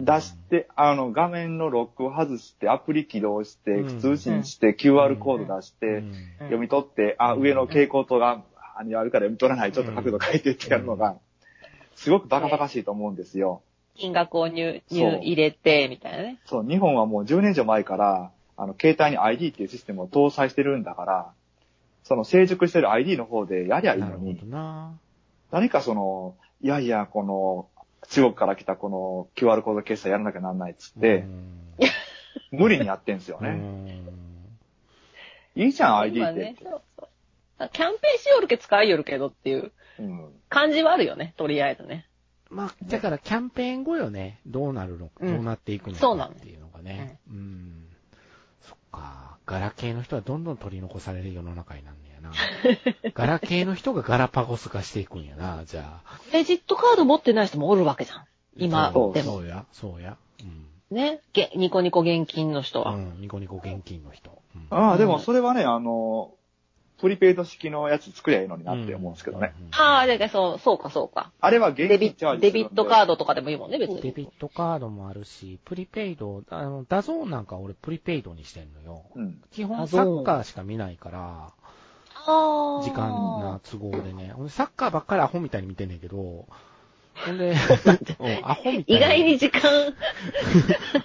[0.00, 6.14] 出して、あの、画面のロックを外して、アプリ起動してうん、通信して、QR コード出して、うん。
[6.38, 8.42] 読み取って、あ、上の蛍光灯が、
[8.76, 11.16] あにあるから読み取らない、ちょっと角度変えてってやるのが、
[11.96, 13.62] すごくバカバカしいと思うんですよ。
[13.96, 16.38] 金額を入、入、入れて、みたいなね。
[16.46, 21.32] そう、日本はもう10年以上前から、あの、携帯に ID っていうシステムを搭載してるんだから、
[22.04, 24.40] その成熟してる ID の方でやりゃいいのに。
[25.50, 27.68] 何かその、いやいや、この、
[28.10, 31.24] 中国から来たこの QR コード決済やらなきゃなんないっつって、
[32.50, 33.56] 無理にやってんすようん、うね。
[33.56, 34.08] ん
[35.54, 36.56] いいじゃん、ID って今ね。
[36.62, 40.32] そうそうキャンペーンしよるけ使いよるけどっていううん。
[40.48, 42.06] 感じはあるよね、とりあえずね。
[42.50, 47.20] まあ、だからキャンペーン後よね、どうなるのか、うんどうなっていくのそうなのかっていうのがね。
[47.28, 47.88] うん。
[48.62, 49.36] そっか。
[49.44, 52.32] ガラケーの人はどんどん取り残される世の中になんねやな。
[53.14, 56.18] ガラケーの人がガラパゴス化していくんやな、 じゃあ。
[56.30, 58.24] クレジットカード持ってない人もおるわけじゃん。
[58.56, 60.16] 今そうでもそうや、そうや。
[60.90, 60.96] うん。
[60.96, 61.20] ね。
[61.32, 62.94] げニコニコ現金の人は。
[62.94, 64.30] うん、ニコニコ現金の人。
[64.30, 64.38] うん
[64.70, 66.32] ああ、でもそれはね、あの、
[66.98, 69.54] プリペイド式のやつ作りゃいいのになって思うんですけどね。。
[69.58, 71.32] うんああ、だからそう、そうかそうか。
[71.40, 74.00] あれは現デビ金デビットカードとかでもいいもんね、別に。
[74.02, 79.04] デビットカードもあるし、プリペイド、あの、 DAZN なんか俺プリペイドにしてんのよ。
[79.14, 79.40] うん。
[79.52, 81.57] 基本サッカーしか見ないから、ああ。
[82.82, 83.08] 時間
[83.40, 84.34] の都合でね。
[84.48, 86.46] サッカーばっかりアホみたいに見てんねんけど、
[87.26, 87.56] ほんで、うん
[88.44, 89.62] アホみたい意外に時間、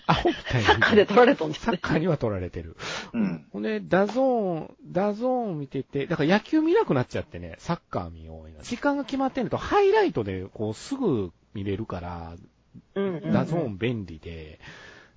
[0.06, 2.76] アホみたいにサッカーで取られとんじゃサッカーには取られてる。
[3.14, 3.46] うん。
[3.52, 12.36] ほんで、 DAZN、DAZN 見てて、だから野球見なくなっちゃってね、サッカー見よう時間が決まってんのと、ハイライトでこうすぐ見れるから、
[12.96, 13.34] うんうんうん。
[13.34, 14.60] DAZN 便利で、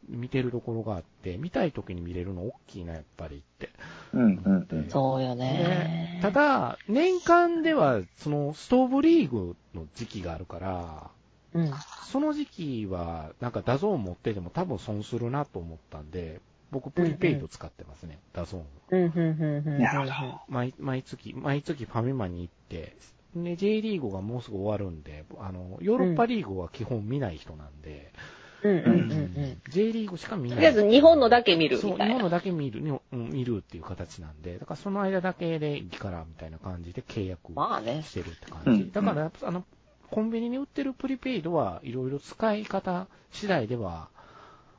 [0.08, 3.70] 見てるところがあって、見たい時に見れるの大きいな、やっぱりって。
[4.12, 4.22] うん。
[4.22, 4.66] うん。
[4.70, 4.90] うん。
[4.90, 6.18] そうよでね。
[6.20, 11.10] ただ、年間では、その、ストーブリーグの時期があるから、
[11.54, 11.72] うん。
[12.10, 16.40] その時期は、なんか DAZN 持ってても多分損するなと思ったんで、
[16.70, 18.64] 僕プリペイド使ってますね、 DAZN。
[18.90, 19.82] うん、うん、うん、うん。
[19.82, 22.96] なるほど毎毎月、毎月ファミマに行って、
[23.34, 28.35] ね、J リーグがもうすぐ終わるんで、あの、ヨーロッパリーグは基本見ない人なんで、うん、
[28.66, 29.62] うん、うんうん。
[29.68, 30.58] J リーグしか見ない。
[30.58, 32.14] とりあえず日本のだけ見るそう、みたいな。
[32.14, 38.02] 日本のだけ見る、にうん見るっていう形なんで、だからその間だけでいいからみたいな感じで契約まあね。
[38.02, 38.70] してるって感じ。
[38.70, 39.64] うんだから、あの、
[40.10, 44.08] コンビニに売ってるプリペイドはいろいろ使い方次第では、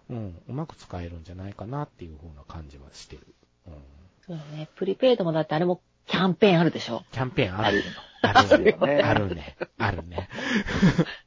[0.10, 3.28] うん、うまく使えるんじゃないかなっていう風な感じはしてる。
[3.68, 3.74] うん。
[4.26, 4.70] そうだね。
[4.76, 7.04] プリペイドもだってあれもキャンペーンあるでしょ。
[7.12, 7.84] キャンペーンある。
[8.22, 9.58] あるねあるね。
[9.78, 10.30] あるね。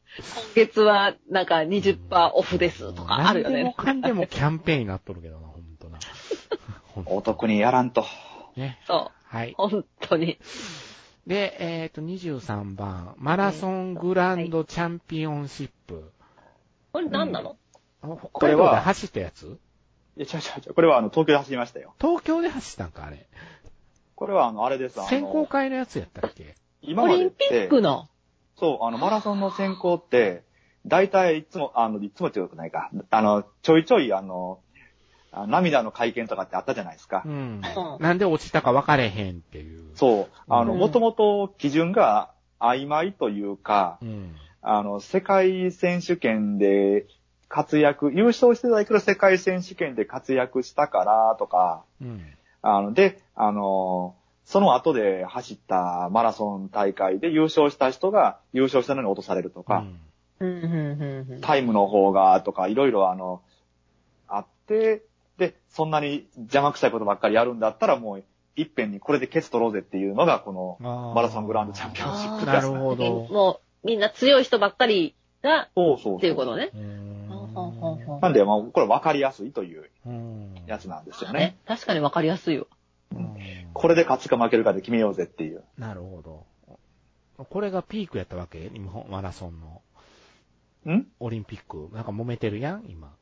[0.54, 3.74] 月はなんか20%オフですとかあるよ何でもね。
[3.76, 5.98] かんでもキャンペーンになっとるけどな、ほんとな。
[6.94, 8.04] ほんとお得にやらんと。
[8.56, 8.80] ね。
[8.86, 9.50] そはい。
[9.52, 9.54] う。
[9.56, 10.38] 本当に。
[11.26, 16.12] で、えっ、と、23番、マラソングランドチャンピオンシップ。
[16.92, 17.56] これ何なの、
[18.02, 19.58] あ北海道で走ったやつ？
[20.16, 20.74] いや、違う違う違う。
[20.74, 21.94] これはあの、東京で走りましたよ。
[22.00, 23.28] 東京で走ったんか、あれ。
[24.16, 24.98] これはあの、あれです。
[24.98, 26.56] あの選考会のやつやったっけ？
[26.82, 28.08] 今までっオリンピッて、クの？
[28.60, 30.44] そう、あの、マラソンの選考って、
[30.86, 32.90] 大体いつも、あの、いつも強くないか。
[33.10, 34.60] あの、ちょいちょい、あの、
[35.32, 37.22] あ涙の会見とかってあったじゃないですか。
[37.24, 37.60] うんうん。
[38.00, 39.84] なんで落ちたか分かれへんっていう。
[39.94, 40.52] そう。
[40.52, 44.34] あの、うんもともと基準が曖昧というか、うん。
[44.62, 47.06] あの、世界選手権で
[47.48, 52.22] 活躍、優勝してたけど世界選手権で活躍したからとか、うん。
[52.62, 59.85] あの、で、あの、その後で走ったマラソン大会で優勝した人が優勝したのに落とされるとか、
[60.40, 61.40] うん。
[61.42, 63.42] タイムの方がとか、いろいろあの、
[64.26, 65.03] あって、
[65.37, 68.24] で、そんなに邪魔くさいことばっかりやるんだったらもう、
[68.57, 73.29] いっぺんにこれでケツ取ろうぜっていうのが、このマラソングランドチャンピオンシップなるほど。
[73.31, 76.16] もう、みんな強い人ばっかりが、そうそうそう。
[76.18, 76.70] っていうことね。
[78.20, 81.57] なんで、まあ、これ分かりやすいといううんやつなんですよねね。。
[81.66, 82.66] 確かにわかりやすいよ。
[83.14, 83.36] うん
[83.72, 85.64] これで勝つか負けるかで決めようぜっていう。
[85.78, 86.46] なるほど。
[87.44, 88.68] これがピークやったわけ？
[88.68, 89.82] 日本マラソンの
[90.92, 91.06] ん？
[91.18, 91.88] オリンピック。
[91.94, 92.84] なんか揉めてるやん？
[92.88, 93.14] 今。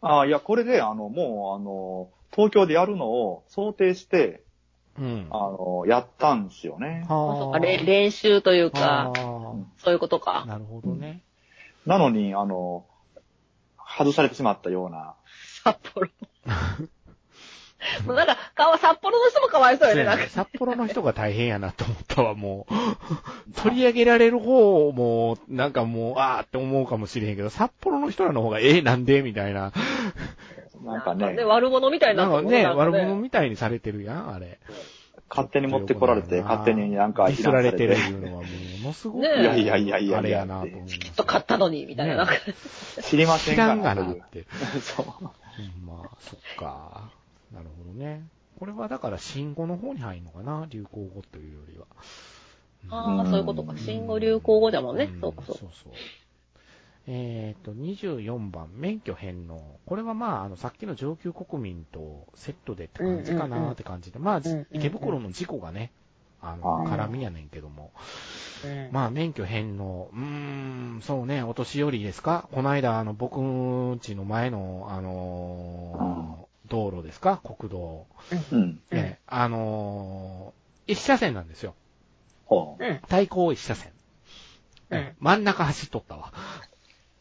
[0.00, 4.44] ああ、いや、これで、あの、もう、あの、東京でやるのを想定して、
[4.98, 5.26] うん。
[5.30, 7.04] あの、やったんですよね。
[7.08, 10.44] そうかはれ練習というあか、ーそういうことか。
[10.46, 11.22] なるほどね。
[11.86, 12.86] なのに、あの、
[13.98, 15.16] 外されてしまったような。
[15.64, 16.08] 札幌。
[18.06, 20.26] もうなんか、顔、札幌の人もかわいそうよね、なんか。
[20.26, 22.74] 札幌の人が大変やなと思ったわ、もう。
[23.60, 29.72] 取り上げられる方も、なんかもう、あーって思うかもしれへんけど、札幌の人らの方が、えー、なんでみたいな。
[30.82, 34.58] なんかね、悪者みたいになってるなんかね、悪者みたいにされてるやん、あれ。
[35.30, 38.48] 勝手に持ってこられて、勝手になんかディスられてるいうのはも
[38.84, 42.16] のすごく、ねいやいやいやいやあれやなと思いますきっと買ったのに、みたいな。
[42.16, 42.34] なんか
[43.02, 44.46] 知りませんが知らんがなって。
[44.80, 45.06] そう。
[45.06, 47.10] うんまあ、そっか。
[47.52, 48.22] なるほどね。
[48.58, 50.66] これはだから、新語の方に入るのかな？
[50.70, 51.86] 流行語というよりは。
[52.90, 53.74] ああ、そういうことか。
[53.76, 55.20] 新語・流行語だもんねん。
[55.20, 55.60] そうか、そうか。
[55.60, 55.92] そうそう。
[57.06, 59.60] えっ、と、24番、免許返納。
[59.86, 65.90] これはまあ、あの、さっきの上級国民とセットでって感じかなって感じで、まあ、うんうんうん池袋の事故がね、
[66.40, 67.90] あの、あー絡みやねんけども。
[68.64, 70.08] うんまあ、免許返納。
[70.12, 72.48] うーん、そうね、お年寄りですか？
[72.52, 77.40] この間、あの、僕ん家の前の、あのー道路ですか？
[77.44, 78.06] 国道。
[78.52, 78.80] うん。
[78.90, 81.74] ね、あのー一車線なんですよ。
[82.44, 82.84] ほう。
[82.84, 83.00] うん。
[83.08, 83.92] 対向一車線。
[84.90, 86.32] うん真ん中走っとったわ。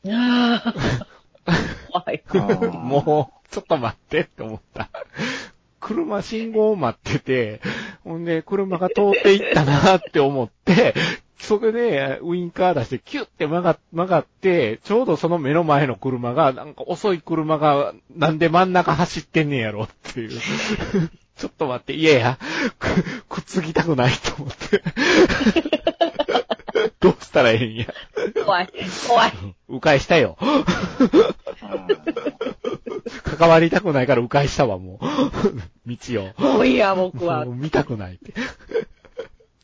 [0.07, 0.73] ああ。
[1.91, 2.23] 怖い。
[2.27, 4.89] あ ーもう、ちょっと待ってって思った。
[5.79, 7.61] 車信号を待ってて、
[8.03, 10.93] ほんで、車が通っていったなって思って、
[11.43, 20.29] それで、ウインカー出して、キュッて曲が曲がって、ちょうどその目の前の車が、なんか遅い車が、なんで真ん中走ってんねやろっていう。
[21.35, 22.39] ちょっと待って、いやいや、
[22.79, 24.83] く、くっつきたくないと思って。
[27.01, 27.87] どうしたらええんや。
[28.45, 28.69] 怖い。
[29.09, 29.33] 怖い。
[29.67, 30.37] 迂回したよ。
[33.37, 35.89] 関わりたくないから迂回したわ、もう。
[35.89, 36.41] 道を。
[36.41, 37.55] もういいや、僕はもう。
[37.55, 38.33] 見たくないって。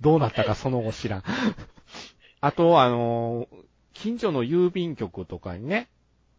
[0.02, 1.24] どうなったかその後知らん。
[2.42, 3.48] あと、あの、
[3.94, 5.90] 近所の郵便局とかにね、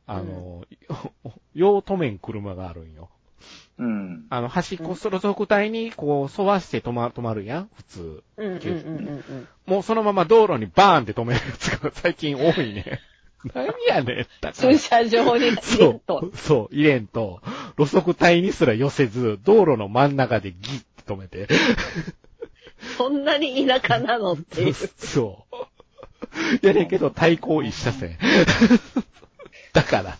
[0.06, 0.64] あの、
[1.54, 3.10] 用止めん車があるんよ。
[3.78, 4.26] うん。
[4.28, 7.70] あの、端っこそろ属帯に、こう、沿わして止ま、止まるやん？
[7.74, 8.22] 普通。
[8.36, 13.00] うんうんうんうんもうそのまま道路にバーンって止めるやつが 最近多いね。
[13.54, 17.40] 何やねん、駐車場に入れそるとう。、そう、入れんと、
[17.78, 21.46] 路側帯にすら寄せず、道路の真ん中でギッて止めて。
[22.96, 24.74] そんなに田舎なのっていう。
[24.74, 25.44] そ
[26.62, 26.66] う。
[26.66, 28.18] やねんけど、対向一車線。
[29.72, 30.18] だから、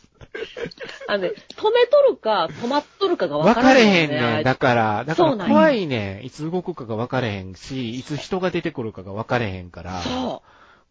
[1.08, 4.20] あのね、止めとるか、止まっとるかが分分かかられへんへんね。
[4.20, 4.44] ねん。
[4.44, 6.26] だから、だから怖いねん。
[6.26, 10.42] いつ動くかが分かれへんし、いつ人が出てくるかが分かれへんから、そ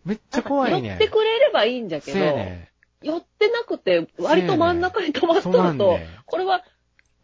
[0.06, 0.10] う。
[0.10, 0.92] めっちゃ怖いねん。
[0.92, 6.64] 寄ってくれればいいんじゃけど、ね寄ってなくて、割と真ん中に止まっとるとんねん、これは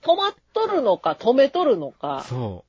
[0.01, 1.91] 止まっとるのか、止めとるのん。
[1.91, 2.64] か、そ。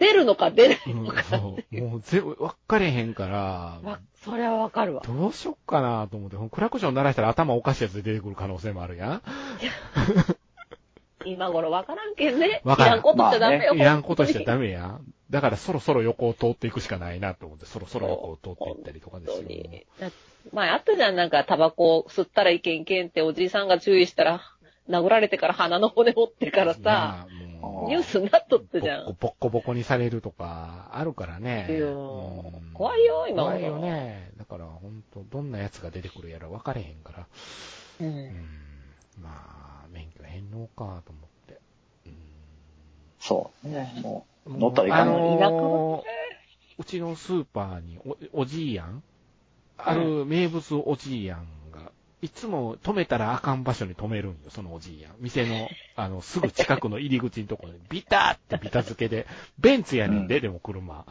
[0.00, 1.22] 出るのか出ないのか。
[1.22, 1.80] そう。
[1.80, 2.36] もうぜ、分
[2.66, 5.02] かれへんから、わそれはわかるわ。
[5.06, 9.22] どうしよっかなと思って、クラクション鳴らしたら頭おかしいやつ出てくる可能性もあるやん。
[11.26, 12.62] 今頃わからんけんね。
[12.64, 13.74] わからんいらんことしちゃダメよ。
[13.74, 14.44] いらんことしちゃメ。
[14.46, 15.04] ダメやん。
[15.28, 20.10] だからそろそろ横を通っていくしかないなと思って、そろそろ横を通っていったりとかですよ。
[20.54, 24.40] 前あったじゃん、なんかタバコ吸ったらいけんけんっておじいさんが注意したら、
[24.88, 27.49] 殴られてから鼻の骨折ってからさ、なあ
[27.88, 29.16] ニュースになっとったじゃん。
[29.20, 31.66] ボッコボッコにされるとか、あるからね。
[32.74, 34.32] 怖いよ今怖いよね。
[34.38, 37.26] だから本当どんなやつが出てくるやら分かれへんから。
[38.00, 38.04] う。
[38.04, 38.30] うんん。
[39.22, 41.60] まあ、免許返納かと思って。
[42.06, 42.12] うん
[43.18, 43.92] そうね。
[44.02, 45.04] もう、乗ったらいかんあ
[45.50, 46.04] の
[46.78, 47.98] うちのスーパーに
[48.32, 49.02] お、おじいやん
[49.76, 51.44] ある名物おじいやんが、
[52.22, 55.12] いつも止めたらあかん場所に止めるんよ、そのおじいやん。
[55.20, 59.26] 店の、あの、すぐ近くの入り口のところに、ビターってビタ付けで、
[59.58, 61.06] ベンツやねんで、でも車。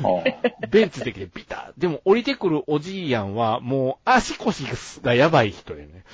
[0.00, 1.80] うんベンツできてビター。
[1.80, 4.64] でも降りてくるおじいやんは、もう足腰
[5.02, 6.04] がやばい人やね。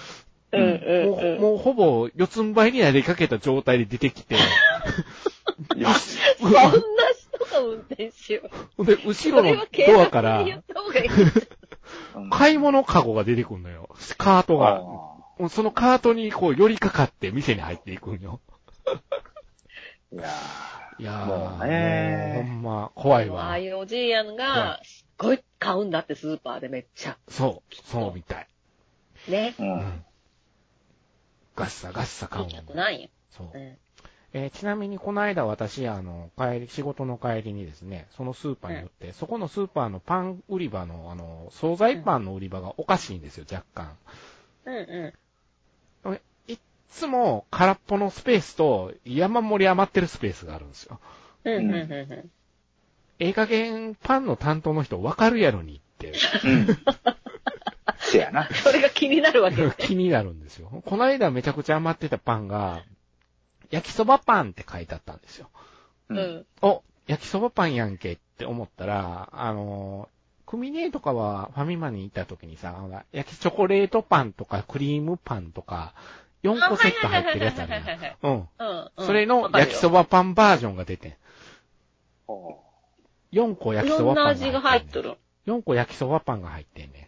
[0.52, 1.40] うんうんもう、うん。
[1.40, 4.36] もうほぼ四つん這いになりかけた状態で出てきて、
[5.68, 8.50] そんな人が運転しよう。
[8.78, 10.44] ほんで、後ろのドアから
[12.30, 13.88] 買い物カゴが出てくるのよ。
[14.16, 14.82] カートが。
[15.40, 18.40] あそのカートにこう寄りかかって店に入っていくんよ。
[20.12, 20.28] ーいや
[20.98, 23.58] いやー、もうねほんま、怖いわああ。
[23.58, 27.18] いうおじいやんが、すっごい買うんだってスーパーでめっちゃ。
[27.28, 28.48] そう、そうみたい。
[29.28, 29.54] ね。
[29.58, 29.66] ーう。
[29.66, 30.04] うんん。
[31.54, 33.08] ガッサガッサ買うん100なんや。
[33.30, 33.58] そうう。
[33.58, 33.78] ん。
[34.34, 43.96] えーちなみにこの間私、あの、帰り、仕事の帰りにですね、そのスーパーに寄って、そこのスーパーのパン売り場の、あの、惣菜パンの売り場がおかしいんですよ、若干。
[44.66, 46.58] うんういっ
[46.90, 51.00] つも空っぽのスペースと山盛り余ってるスペースがあるんですよ。
[51.44, 51.48] ん。
[51.48, 52.30] うんうんうんうん。
[53.20, 56.12] ええ加減パンの担当の人わかるやろにって
[56.44, 56.66] うん。
[57.98, 58.48] せやな。
[58.48, 59.72] それが気になるわけね。
[59.78, 60.82] 気になるんですよ。
[60.84, 62.82] この間めちゃくちゃ余ってたパンが、
[63.70, 65.48] 焼きそばパンって書いてあったんですよ。
[66.08, 66.14] う。
[66.14, 66.46] うんん。
[66.62, 70.08] お、焼きそばパンやんけって思ったら、あの、
[70.46, 72.74] クミネとかはファミマに行った時にさ、
[73.12, 75.92] 焼きチョコレートパンとかクリームパンとか、
[76.42, 77.82] 4個セット入ってるやつあるやん
[78.22, 78.48] うん。
[78.58, 79.06] うんうん。
[79.06, 81.14] それの焼きそばパンバージョンが出てん。
[82.26, 82.62] ほ
[83.32, 85.10] 4個焼きそばパンがな味が入っとる。
[85.10, 85.16] る。
[85.46, 87.07] 4個焼きそばパンが入ってんね。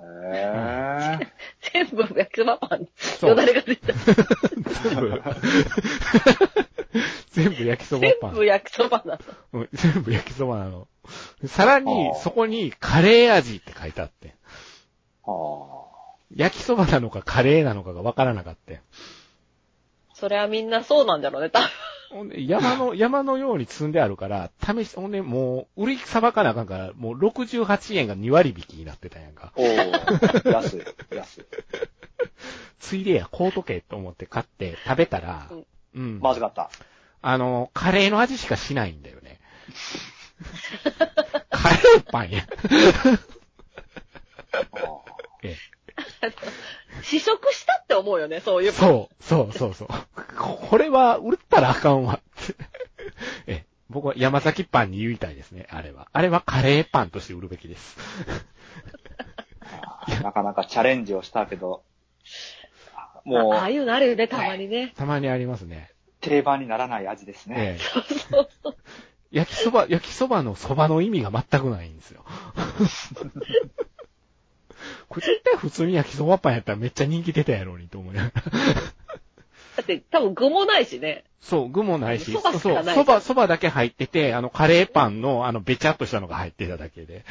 [0.00, 1.32] へえ。
[1.72, 2.88] 全部焼きそばパンに。
[3.28, 3.92] よだれが出た。
[4.84, 5.22] 全部、
[7.30, 8.34] 全部焼きそば全パン。
[8.34, 9.18] 部焼きそばなの。
[9.54, 10.88] うん全部焼きそばなの。
[11.46, 14.34] さらにあー、そこにカレー味って書いてあって。
[15.24, 15.86] は
[16.34, 18.74] 焼きそばなのかカレーなのかがわからなかった。
[20.18, 21.68] それはみんなそうなんだろうね、多分。
[22.10, 29.52] ほんで山の、山のように積んであるから、試し、ほんで、もう、売りさばかなあかんから、もう68円が2割引きになってたんやんか。
[29.54, 30.82] おー安い、
[31.14, 31.44] 安い。
[32.80, 36.20] ついでや、買うとけと思って買って食べたらうん、うん。
[36.20, 36.70] まずかった。
[37.20, 39.38] あの、カレーの味しかしないんだよね。
[41.50, 42.46] カレーパンや。
[44.72, 44.98] あ
[45.44, 45.56] え
[47.02, 49.88] 試食したって思うよね、そういうえ、そう、そう、そう、そう。
[50.36, 52.20] ここれは売ったらあかんわ。
[53.46, 56.08] え え、僕は山崎パンに言いたいですね、あれは。
[56.12, 57.96] あれはカレーパンとして売るべきです。
[60.06, 61.82] ー なかなかチャレンジをしたけど、
[63.24, 64.92] もうああいうのあるよね、たまにね。
[64.96, 65.90] たまにありますね。
[66.20, 67.54] 定番にならない味ですね。
[67.58, 67.78] ええ。
[67.78, 68.76] そうそうそう。
[69.30, 72.24] 焼きそば、焼きそばのそばの意味が全くないんですよ。
[75.08, 78.42] これ絶対普通に焼きそばパンやったらめっちゃ人気出たやろうにと思いながら。
[79.78, 81.24] だって多分具もないしね。
[81.40, 87.24] そう、具もないし、そばしそう、かないそば、そばだけ入ってて、あの、カレーパンの、あの、べちゃっとしたのが入ってただけで。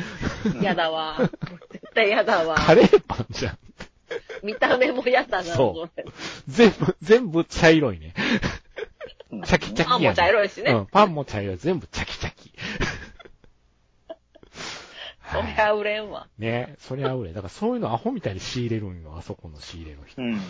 [0.61, 1.17] やだわ。
[1.71, 2.55] 絶対やだわ。
[2.55, 3.57] カレーパンじゃん。
[4.43, 6.05] 見た目もやだな、そうれ
[6.47, 8.13] 全部、全部茶色いね。
[9.31, 10.15] うんチャキチャキや、ね。
[10.15, 11.57] パンも茶色いしねうん、パンも茶色い。
[11.57, 12.36] 全部チャキチャキ。
[15.31, 16.27] そりゃ売れんわ。
[16.37, 17.33] ねそりゃ売れ。
[17.33, 20.21] だからそういうのアホみたいに仕入れるんよ、あそこの仕入れの人。
[20.21, 20.33] うん。
[20.33, 20.41] うん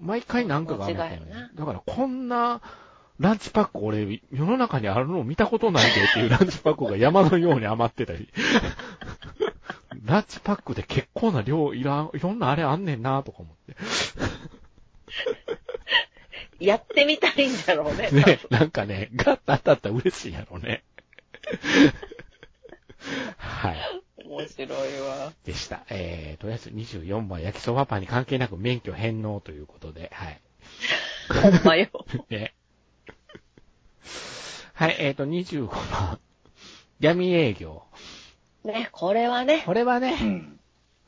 [0.00, 1.40] 毎回なんかが余ったよ間違いな。
[1.40, 2.60] ねだからこんな、
[3.18, 8.28] ランチパック俺、世の中にあるのを見たことないでっていうランチパックが山のように余ってたり。
[10.04, 13.56] ランチパックで結構な量いらん、いろんなあれあんねんなとか思っ
[16.60, 16.64] て。
[16.64, 18.10] やってみたいんだろうね。
[18.10, 20.84] ね、なんかね、ガッと当たったら嬉しいやろね。
[23.36, 23.76] はい。
[24.24, 25.32] 面白いわ。
[25.44, 25.84] でした。
[25.90, 30.40] えー、とりあえず24番焼きそばパンに関係なく免許返納ということで、はい。
[31.42, 31.88] ほんまよ。
[32.30, 32.54] ね。
[34.74, 36.20] はい、えーと、25番。
[37.00, 37.84] 闇営業。
[38.64, 39.62] ね、これはね。
[39.64, 40.60] これはね、うん。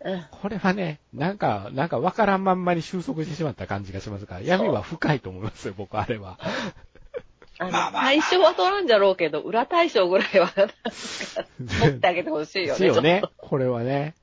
[0.03, 0.25] うん。
[0.31, 6.39] これはね、なんか、なんかわからんまんまに収束してしまった感じがしますから、闇は深いと思いますよ、僕、あれは。
[7.61, 10.71] あの、まあまあは取らんじゃろうけど、裏大賞ぐらいは、取
[11.91, 12.81] ってあげてほしいよね。
[12.81, 13.23] ですよね。
[13.37, 14.15] これはね。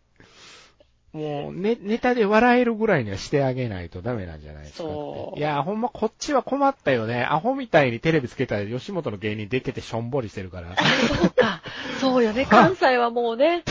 [1.18, 4.84] もう、ね、ネタで笑えるぐらいにはしてあげないとダメなんじゃないですか。
[4.84, 7.24] そういや、ほんまこっちは困ったよね。
[7.24, 10.76] アホみたいにテレビつけたら吉本の芸人出ててしょんぼりしてるから。
[10.76, 11.62] そうか。
[12.00, 12.46] そうよね。
[12.46, 13.64] 関西はもうね。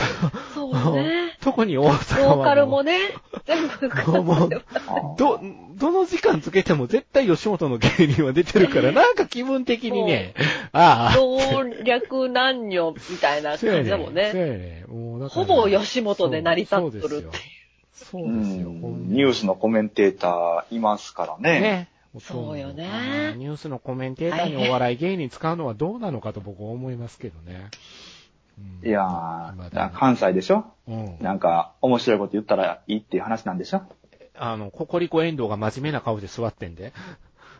[0.53, 1.37] そうよね。
[1.41, 2.99] 特に大阪はローカルもね、
[3.45, 4.49] 全部もう
[5.17, 5.39] ど、
[5.75, 10.33] どの時間つけても絶対吉本の芸人は出てるから、 なんか気分的にね、
[10.71, 11.15] ああ。
[11.15, 14.31] 老若男女みたいな感じだもんね。
[14.31, 14.85] そうやね。
[14.87, 17.36] もうだからほぼ吉本で成り立っとるって。
[17.97, 18.69] そうですよ。
[18.69, 21.59] ニュースのコメンテーターいますからね。
[21.59, 21.89] ね。
[22.19, 27.69] そうよねニュースのコメンテーターにお笑い芸人使うのはどうなのかと僕は思いますけどね。
[28.81, 30.65] うんいやー、まだね関西でしょ？
[30.87, 31.17] うん。
[31.19, 33.83] なんか、面白いこと言ったらいいっていう話なんでしょ？
[34.35, 36.91] あの、ココリコ遠藤が真面目な顔で座ってんで。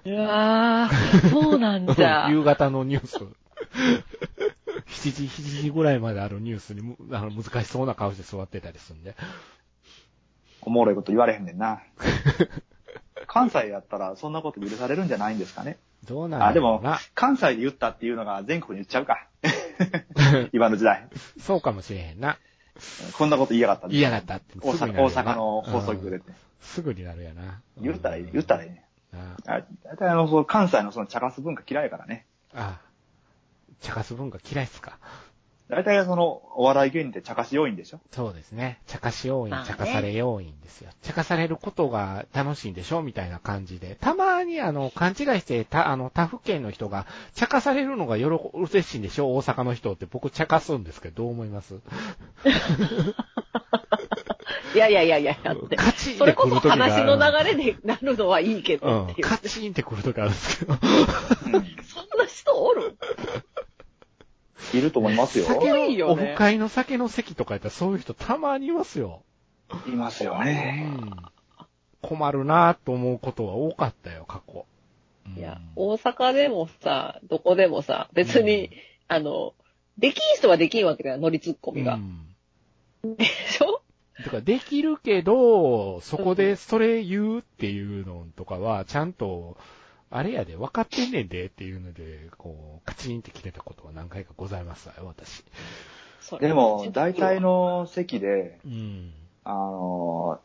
[0.06, 2.30] うわー、そうなんじゃ。
[2.32, 3.18] 夕方のニュース。
[4.88, 9.16] 7時、7時ぐらいまであるニュースにむ、あの、難しそうな顔して座ってたりするんで。
[10.68, 11.82] おもろいこと言われへんねんな。
[13.26, 15.78] 関西やったらそんなこと許されるんじゃないんですかね。
[16.06, 16.84] どうなんだあ、でも
[17.16, 19.28] 関西で言ったっていうのが全国に言っちゃうか。
[20.52, 21.08] 今の時代。
[21.40, 22.38] そうかもしれへんな。
[23.18, 23.88] こんなこと言いやがった。
[23.88, 24.60] 言いやがったって。
[24.60, 26.34] 大阪の放送局でって。
[26.60, 27.62] すぐになるやな。
[27.78, 28.84] 言ったらいい、言ったらいいね。
[29.14, 32.26] なあ大体あの、関西のその茶化す文化嫌いやからね。
[32.54, 32.82] あ、
[33.80, 35.00] 茶化す文化嫌いっすか。
[35.70, 38.00] 大体その、お笑い芸人って茶化し要因でしょ？
[38.12, 38.80] そうですね。
[38.88, 40.92] 茶化し要因茶化され要因ですよ。
[41.02, 43.02] 茶化されることが楽しいんでしょ？
[43.02, 43.98] みたいな感じで。
[44.00, 47.06] たまにあの、勘違いして、た、あの、他府県の人が、
[47.36, 49.36] 茶化されるのが喜、嬉しいんでしょ？
[49.36, 51.76] 大阪の人って僕茶化すんですけど、どう思います？
[54.76, 55.76] いやいやいやいや、だって。
[55.76, 59.22] カチンっそれこそ話の流れでなるのはいいけうんどう。
[59.22, 60.74] カチンって来る時あるんですけど。
[60.74, 60.80] うん。
[60.82, 61.60] そん
[62.20, 62.98] な人おる？
[64.74, 65.46] いると思いますよ。
[65.46, 69.24] 酒の、オフ会の酒の席とかやったらそういう人たまにいますよ。
[69.88, 70.90] いますようね。
[70.96, 71.12] ん。
[72.02, 74.66] 困るなぁと思うことは多かったよ、過去。
[75.28, 78.72] うんいや、大阪でもさ、どこでもさ、別に、うん
[79.10, 79.54] あの、
[79.98, 81.96] できん人はできんわけだよ、乗りツッコミが。
[81.96, 83.82] うんでしょ？
[84.24, 89.58] てか、できるけど、そこでそれ言うっていうのとかは、ちゃんと、
[90.10, 95.44] あれやで、分かってんねんでっていうので、こう、カチンって切れたことは何回かございますわよ、私。
[96.40, 99.14] でも、大体、の席で、うん。
[99.44, 100.40] あの、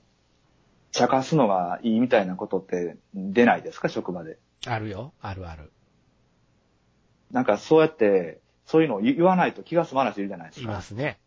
[0.90, 3.88] 茶化すのがいいみたいなことって出ないですか？
[3.88, 4.38] 職場で。
[4.66, 5.72] あるよ、あるある。
[7.30, 10.72] なんかそうやって、そういうのを言わないと気が済まない人いるじゃないですいか。
[10.72, 11.18] ますね。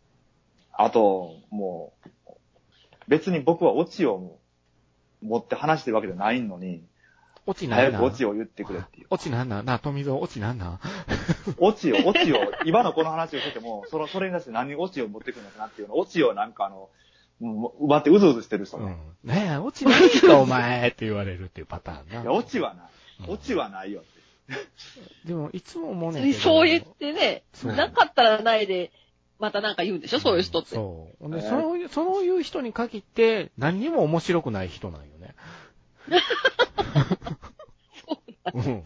[0.72, 1.92] あと、も
[2.28, 2.32] う、
[3.08, 4.38] 別に僕はオチを
[5.22, 6.84] 持って話してるわけじゃないのに、
[7.46, 9.06] オチなんなん早くオチを言ってくれっていう。
[9.10, 10.80] オチなんなんなあ、富蔵、オチなんなん
[11.58, 16.90] オチを、オチを、今のこの話をしてても、その、それに対して何にオチを持ってくるのかなっていうの、オチをなんかあの、
[17.80, 18.96] 奪ってうずうずしてる人ね。
[19.24, 19.30] うん。
[19.30, 22.22] ねえ、オチないか、 お前って言われるっていうパターンな。
[22.22, 22.84] いや、オチはない。
[22.84, 25.28] うんオチはないよって。
[25.28, 26.38] でも、いつも思うねんけど。
[26.38, 28.92] そう言ってね、なかったらないで、
[29.38, 30.74] またなんか言うんでしょそういう人って。
[30.74, 31.40] そう。
[31.40, 35.15] そういう、そういう人に限って、何にも面白くない人なんよ
[36.08, 36.22] ね。
[38.54, 38.84] うん。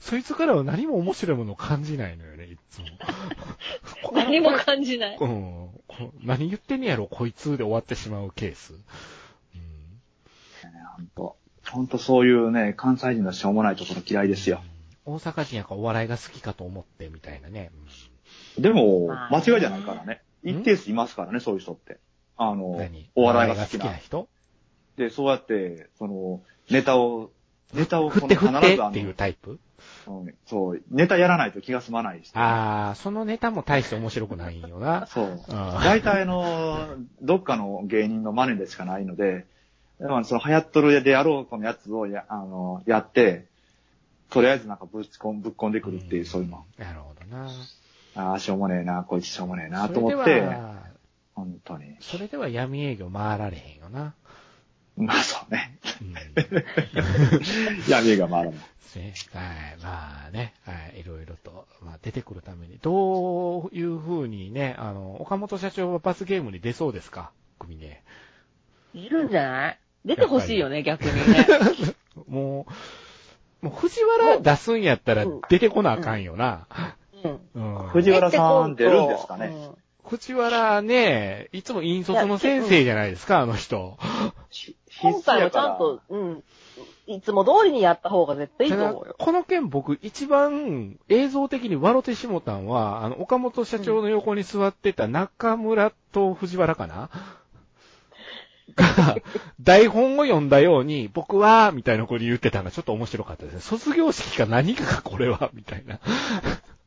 [0.00, 2.86] そいつからは何も面白いものを感じないのよね、いつも。
[4.14, 5.16] 何も感じない。
[5.18, 5.70] うん。
[5.88, 8.74] こ何言ってんねやろ、こいつで終わってしまうケース。
[8.74, 8.80] うん。
[10.96, 11.36] 本当
[11.70, 14.62] 本当そういうね、関西人のしょうもないところ嫌いですよ。
[15.04, 17.70] 大阪人やからお笑いが好きかと思って、みたいなね。
[18.58, 20.22] でも、まあ間違いじゃないからね。
[20.44, 21.98] 一定数いますからね、そういう人って。
[22.36, 23.94] あうんの何、お笑いが好きな。
[23.96, 24.28] 人？
[24.96, 26.40] で、そうやって、その、
[26.70, 27.30] ネタを、
[27.74, 29.58] ネタを振って振っていうタイプ？
[30.08, 32.30] うんそう、ネタやらないと気が済まないし。
[32.34, 35.06] あー、そのネタも大して面白くないんよな。
[35.10, 35.40] そう。
[35.48, 39.46] 大体あの、どっかの芸人の真似でしかないので、
[40.00, 43.46] まあその流行っとるであろうこのやつをや、あの、やって、
[44.30, 46.64] とりあえずなんかぶち込ん、ぶっ込んでくるっていう、そういうの。
[46.78, 47.48] なるほどな。
[48.14, 50.84] ああ、しょうもねえな、こいつしょうもねえな、と思って、は、
[51.34, 51.96] 本当に。
[52.00, 54.14] それでは闇営業回られへんよな。
[54.96, 55.78] まあそうね。
[56.00, 56.14] うん。
[57.88, 58.58] 闇が回らない。
[58.58, 59.14] ですね。
[59.34, 59.44] はい。
[59.82, 61.00] まあね、はい。
[61.00, 67.30] いろいろと、まあ出てくるために、どういうふうにね、あの、岡本社長は罰ゲームに出そうですか？
[67.58, 68.02] 組ね。
[68.94, 69.78] いるんじゃない？
[70.04, 71.46] 出てほしいよね、逆にね。
[72.28, 72.66] も
[73.62, 76.66] う、もう藤原出すんやったらうん出てこなあかんよな。
[77.24, 77.40] うん。
[77.54, 77.88] うん。
[77.88, 79.76] 藤原さん出るんですかねうん
[80.08, 83.98] 藤原ね、いつも引率の先生じゃないですか、あの人。
[84.50, 86.44] ひ今回はちゃんと、うん。
[87.06, 89.16] いつも通りにやった方が絶対いいと思うよ。
[89.18, 97.10] この件僕一番映像的に笑ってしもたんは、あの、岡本社長の横に座ってた中村と藤原かな？
[98.74, 99.16] が、
[99.60, 103.60] 台本を読んだように、僕は、みたいなこと言ってたのがちょっと面白かったですね。
[103.60, 106.00] 卒業式か何かかこれは、みたいな。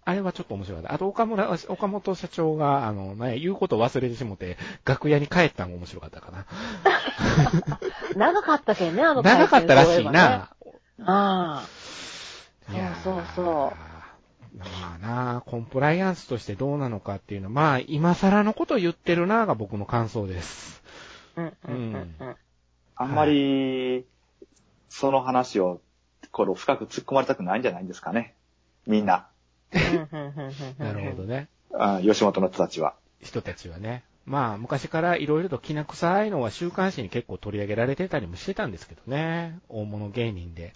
[0.10, 0.94] あれはちょっと面白かった。
[0.94, 6.46] あと、岡村、岡本社長が、あの、ね、言うことを忘れてしもて、楽屋に帰ったのも面白かったかな。
[8.18, 9.92] 長かったけんね、あの長かったらしいな。。
[9.92, 10.20] そういえばね
[11.06, 11.68] あ
[12.72, 13.74] いやーそうそうそ
[14.58, 20.84] まあなコンプライアンスとしてどうなのかっていうのは、まあ、今更のこと言ってるなが僕の感想です。
[21.36, 21.42] あ。
[21.42, 22.36] うんうんうんうん。
[22.96, 24.06] あんまり、
[24.90, 25.82] その話を、
[26.32, 28.36] これを深く突っ込まれたくないんじゃないんですかね。
[28.86, 29.29] みんな。
[30.78, 31.48] なるほどね。
[31.74, 32.96] あ吉本の人たちは。
[33.22, 34.04] 人たちはね。
[34.26, 38.72] まあ、昔からいろいろときな臭いのは週刊誌に結構取り上げられてたりもしてたん。
[38.72, 39.60] ですけどね。
[39.70, 40.74] 大物芸人で。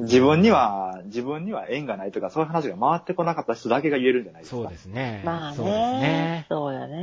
[0.00, 4.24] 自分には、自分には縁がないとか、そういう話が回ってこなかった人だけが言えるん。
[4.24, 4.56] じゃないですか。
[4.56, 5.22] そうですね。
[5.24, 6.46] まあそうですね。。
[6.48, 6.96] そうやそうだ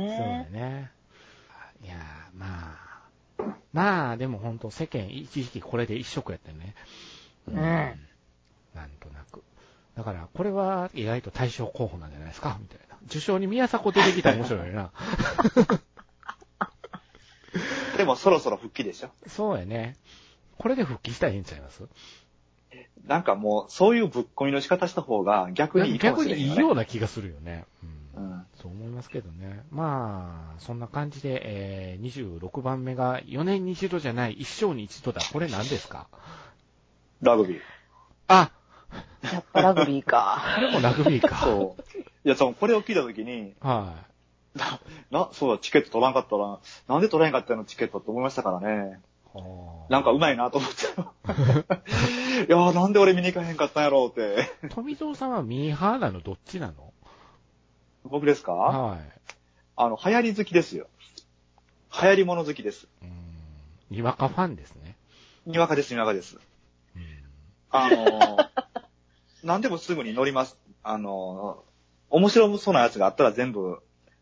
[0.50, 0.90] ね。
[1.82, 2.86] いやー、まあ。
[3.72, 6.74] まあ、でも本当世間一時期これで一色やったよね。
[7.48, 7.56] うん。
[7.56, 8.90] なん。
[9.00, 9.42] となく。
[9.96, 12.56] だから、これは意外と対象候補なんじゃないですか？
[12.60, 12.96] みたいな。
[13.06, 14.90] 受賞に宮迫出てきたら面白いよな。
[17.96, 19.10] でもそろそろ復帰でしょ？
[19.26, 19.96] そうやね。
[20.58, 21.82] これで復帰したらいいんちゃいます？
[23.06, 26.48] なんかもう、そういうぶっ込みの仕方した方が逆にいいかも逆しれない、ね。
[26.48, 27.64] にいいような気がするよね。
[28.16, 28.18] う。
[28.18, 28.46] うんん。
[28.60, 29.64] そう思いますけどね。
[29.70, 35.22] まあ、そんな感じで、えー、26番目が4年に一度じゃない、一生に一度だ。
[35.32, 36.08] これ何ですか？
[37.22, 37.60] ラグビー。
[38.28, 38.50] あ
[39.32, 40.42] やっぱラグビーか。
[40.56, 41.36] これもラグビーか。
[41.36, 41.82] そう。
[42.24, 44.04] いや、その、これを聞いたときに、は
[44.54, 46.58] な、な、そうだ、チケット取らんかったら、
[46.88, 49.00] なんで取らへんかったのチケットって思いましたからね。
[49.90, 50.86] なんかうまいなと思って。
[52.48, 54.48] いやーなんで俺見に行かへんかったんやろうって。
[54.64, 56.94] あ富蔵さんはミーハーなのどっちなの？
[58.04, 58.52] 僕ですか？
[58.54, 59.00] はい。
[59.76, 60.86] あの、流行り好きですよ。
[62.02, 62.88] 流行り物好きです。
[63.02, 63.10] うん。
[63.90, 64.96] にわかファンですね。
[65.44, 66.38] にわかです、にわかです。
[66.96, 67.02] うん。
[67.70, 68.48] あのー、
[69.46, 70.58] 何でもすぐに乗ります。
[70.82, 73.78] あのー、面白そうなやつがあったら全部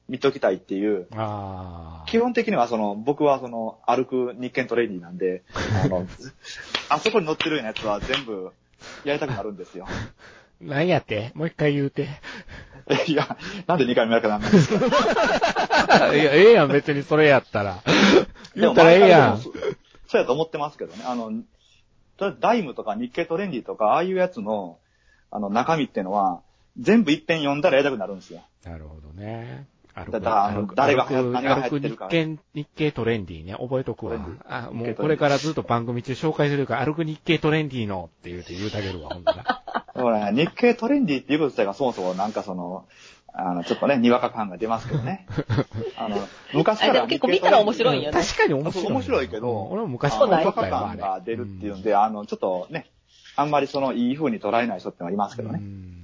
[0.09, 1.09] 見ときたいっていう。
[1.13, 2.07] ああ。
[2.07, 5.43] 基本的にはその、僕はその、歩く日券トレーニーなんで、
[5.83, 6.07] あの、
[6.91, 8.53] あそこに乗ってるようなやつは全部
[9.05, 9.87] やりたくなるんですよ。
[10.61, 11.33] 何やって？
[11.35, 12.09] もう一回言うて。
[13.09, 17.83] いや、なんで2回目やるかなんないんですかいや、ええやん、別にそれやったら。
[18.55, 19.51] 言ったらええやんそ
[20.07, 21.03] そうやと思ってますけどね。
[21.07, 21.33] あの、
[22.41, 24.79] ダイムとか日経トレンディとか、ああいうやつの、
[25.35, 26.41] あの、中身っていうのは、
[26.79, 28.41] 全部一遍読んだらやりたくなるんですよ。
[28.65, 29.67] なるほどね。
[29.93, 34.19] 歩だからあの誰が歩く何が流行歩くってるか日経、日経トレンディね、覚えとくわ。
[34.49, 39.63] あ、もうこれからずっと番組中紹介するから、歩く日経トレンディのって言うて言うてあげるわ、ほんとだ。
[39.95, 42.87] だからね、日経トレンディっていうこと自体がそもそもなんかその、
[43.33, 45.27] あの、ちょっとね、にわか感が出ますけどね。
[45.99, 46.17] あの、
[46.53, 48.87] 昔からあでも結構見たら面白いんよね確かに面白い。
[48.93, 52.87] 面白いけど、うん俺も昔からにわか感が出るっていうんで、あの、ちょっとね、
[53.37, 55.59] あんまりその、いい風に捉えない人ってのはいますけどね。
[55.61, 55.95] うん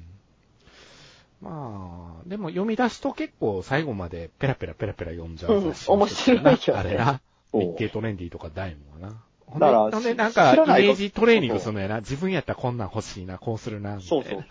[1.40, 7.20] まあ、でも読み出すと結構最後までペラペラペラペラ読んじゃううん面白いよねあれな。
[7.52, 9.16] 日経トレンディとかダイムはな。
[9.46, 12.00] ほんで、だからほんなんか、イメージトレーニングするのやな。
[12.00, 14.00] 自分やったらこんなん欲しいな、こうするな。
[14.00, 14.38] そうそう。
[14.38, 14.44] わ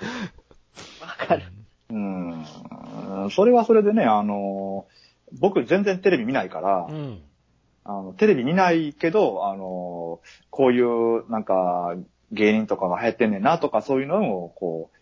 [1.28, 1.44] かる。
[1.92, 2.46] うん。
[3.32, 4.88] それはそれでね、あの、
[5.40, 7.22] 僕全然テレビ見ないから、うん。
[7.86, 10.20] あの、テレビ見ないけど、あの、
[10.50, 11.96] こういう、なんか、
[12.32, 14.98] 芸人とかが流行ってんねんなとか、そういうのを、こう、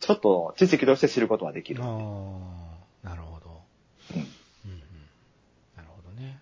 [0.00, 1.82] ちょっと知識として知ることができる。
[1.82, 3.62] ああ、なるほど。
[4.14, 4.26] うんうん
[4.70, 4.80] うん。
[5.76, 6.40] なるほどね。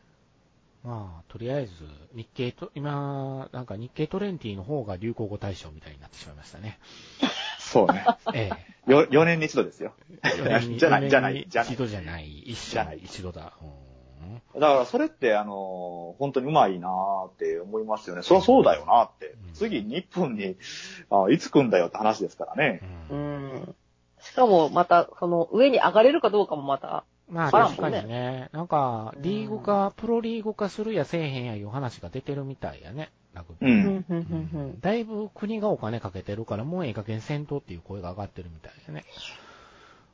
[0.82, 1.72] まあ、とりあえず、
[2.14, 6.78] 日経と、今、なんか日経トレンディの方が流行語大賞みたいになってしまいましたね。
[7.58, 8.04] そうね。
[8.34, 8.50] え
[8.86, 9.94] よ、4年に一度ですよ。
[10.22, 10.28] え。
[10.28, 12.38] 4年にじゃない4年じゃないにじゃない一度じゃない。
[12.40, 13.52] 一生じゃない一度だ。
[13.62, 13.89] うん
[14.54, 18.22] だからそれって、あの、本当にうまいなーって思いますよね。
[18.22, 19.54] そりゃそうだよなってうん。
[19.54, 20.56] 次日本に、
[21.10, 22.80] あいつ来んだよって話ですからね。
[23.10, 23.74] ううんん。
[24.20, 33.10] しかも、また、その、上に上がれるかどうかもまた、まあ確かにね、なんか、リーグ化、プロリーグ化するやせえへんやいう話が出てるみたいやね。
[33.34, 33.74] ラグビーう。
[33.76, 39.04] うんん、うん、うん、だいぶ国がお金かけてるから、もうええ加減戦闘っていう声が上がってるみたいやね。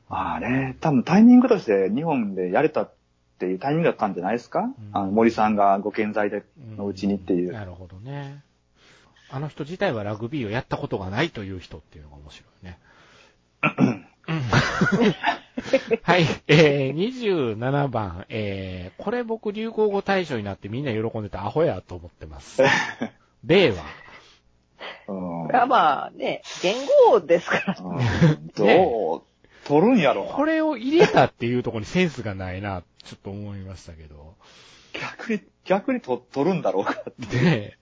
[0.09, 2.87] まあね、多分タイミングとして日本でやれた
[3.37, 6.43] っていうタイミングだったんじゃないですか、あの森さんがご健在で
[6.75, 7.53] のうちにっていう。
[7.53, 8.43] なるほどね。
[9.29, 12.79] あの人自体はラグビーをやったことがないという人っていうのが面白いね。
[13.77, 14.07] う ん
[16.03, 22.61] はい、えー、27番、えー、これ僕流行語大賞になってみんな喜んでたアホやと思ってます。
[23.45, 23.75] 令和。
[25.07, 25.45] うん。
[25.47, 26.75] これはまあね、言
[27.09, 27.75] 語ですから。
[27.79, 29.21] うんどう、
[29.67, 34.35] 取るんやろなこれを入れたっていうところにセンスがないな、ちょっと思いましたけど。
[34.93, 37.37] 逆に、逆にと取るんだろうかって。
[37.37, 37.77] で、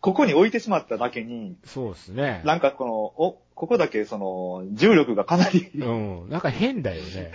[0.00, 2.42] ここに置いてしまっただけに、そうですね。
[2.44, 5.90] なんかこの、お、ここだけその、重力がかなりう
[6.26, 6.28] ん。
[6.28, 7.32] なんか変だよね。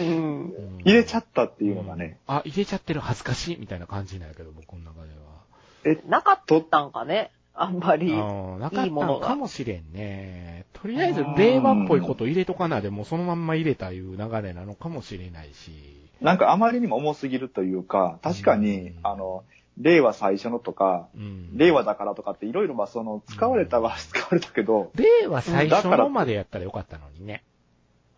[0.00, 0.06] うん。
[0.06, 2.18] うん入れちゃったっていうのがね。
[2.26, 7.30] あ、入れちゃってる恥ずかしいみたいな感じなんやけど、僕の中でなかったんかね。
[7.54, 8.12] あんまり。
[8.12, 8.54] は。
[8.54, 8.60] うん。
[8.60, 10.66] なかったのいいものがかもしれんね。
[10.72, 15.72] とりあえず、令和っぽいこと入れとかなでもうそのまんま入れたいう流れなのかもしれないし。
[16.20, 19.44] なんかあまりにも重すぎるというか、確かに、うんあの、
[19.78, 21.56] 令和最初のとか、うん。
[21.56, 27.44] 令和だからとかっていろいろまあその、使われたは使われたけど、令和最初のまでやったらよかったのにね。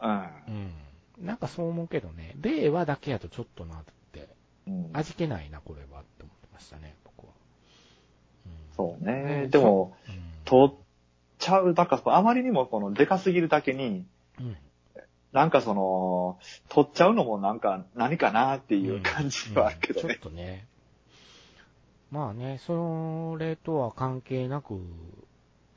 [0.02, 0.10] うん。
[0.10, 1.26] うん。
[1.26, 2.34] なんかそう思うけどね。
[2.40, 3.78] 令和だけやとちょっとなっ
[4.12, 4.28] て、
[4.66, 7.11] うん、味気ないな、これはって思ってましたね、僕は。
[8.82, 9.42] そうね。
[9.44, 10.22] うんでも、うん。
[10.44, 10.74] 取っ
[11.38, 14.04] ちゃう、だからあまりにもこの、でかすぎるだけに、
[14.40, 14.56] うん。
[15.32, 20.18] なんかその、取っちゃうのもなんか何かなっていう感じはあるけどうんちょっね。
[20.22, 20.66] とね。
[22.10, 24.78] まあね、それとは関係なく、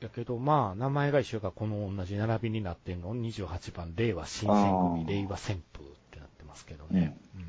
[0.00, 7.16] やけど、まあ、名前が一緒がこの同じ並びになってんの、28番、令和新選組、令和旋風ってなってますけどね。
[7.34, 7.44] うん。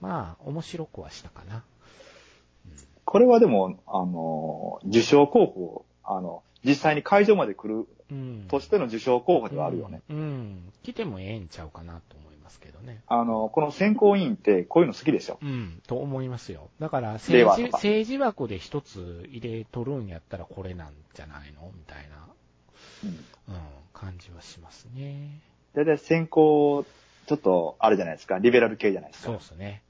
[0.00, 1.64] まあ、面白くはしたかな。
[3.10, 8.44] これはでも、あの、受賞候補、あの、実際に会場まで来るうん。
[8.48, 10.00] としての受賞候補ではあるよね。
[10.10, 10.16] うん。
[10.16, 10.72] うん。
[10.84, 13.02] 来てもええんちゃうかなと思いますけどね。
[13.08, 15.38] あの、この選考委員ってこういうの好きでしょ。
[15.42, 16.70] うん、と思いますよ。
[16.78, 21.72] だから令政治、政治枠で一つ入れとるんやったらこれなんじゃないの？
[21.74, 22.28] みたいな、
[23.02, 23.10] うん。
[23.54, 23.60] うん、
[23.92, 25.40] 感じはしますね。
[25.74, 26.84] だいたい選考、
[27.26, 29.30] ちょっと、あれじゃないですか、リベラル系じゃないですか。
[29.30, 29.82] そうですね。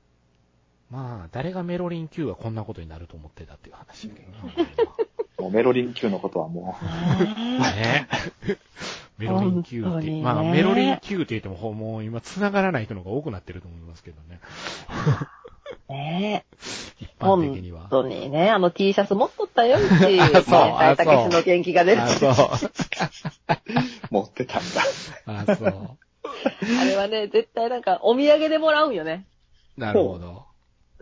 [0.91, 4.39] まあ、誰がメロリン Q はこんなことになると思ってたっていう話だけどな。
[5.39, 6.77] もうメロリン級のことはも
[7.61, 8.09] ね。
[9.17, 14.41] メロリン Q って、ねまあ、メロリン Q って言っても、ほもう今繋がらない人の方が多くなってると思いますけどね。
[15.89, 17.05] ねえ。
[17.05, 18.03] 一般的には本。
[18.03, 20.21] 当にね、あの T シャツ持っとったよ、 うち。
[20.21, 20.43] あそう
[20.79, 22.03] 大たけしの元気が出る。
[22.03, 22.33] あ、そう。
[22.33, 22.35] う、
[24.11, 24.63] 持ってたん
[25.27, 25.53] だ。
[25.53, 25.97] あ、そう。
[26.81, 29.27] あれはね、絶対なんかお土産でもらうんよね。
[29.77, 30.50] なるほど。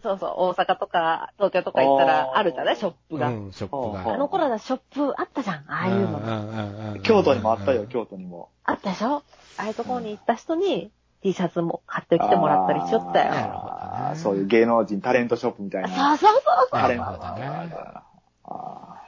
[0.03, 2.76] そうそう、大阪とか東京とか行ったあらーあるじゃない？
[2.76, 3.28] ショップが。
[3.28, 4.14] うん、ショップあが。
[4.14, 5.57] あの頃だ、ショップあったじゃん。
[5.68, 6.20] ああいうの。
[6.20, 8.51] の京都にもあったよ、京都にも。
[8.64, 9.16] あったでしょ？
[9.16, 10.92] ああいうところに行った人に
[11.22, 13.30] T シャツも買ってきてもらったりしよったよ。
[13.34, 16.16] なるほどねあーそういう芸能人タレントショップみたいな。
[16.16, 16.68] そうそうそう。
[16.70, 17.05] タレント。
[17.05, 18.99] あー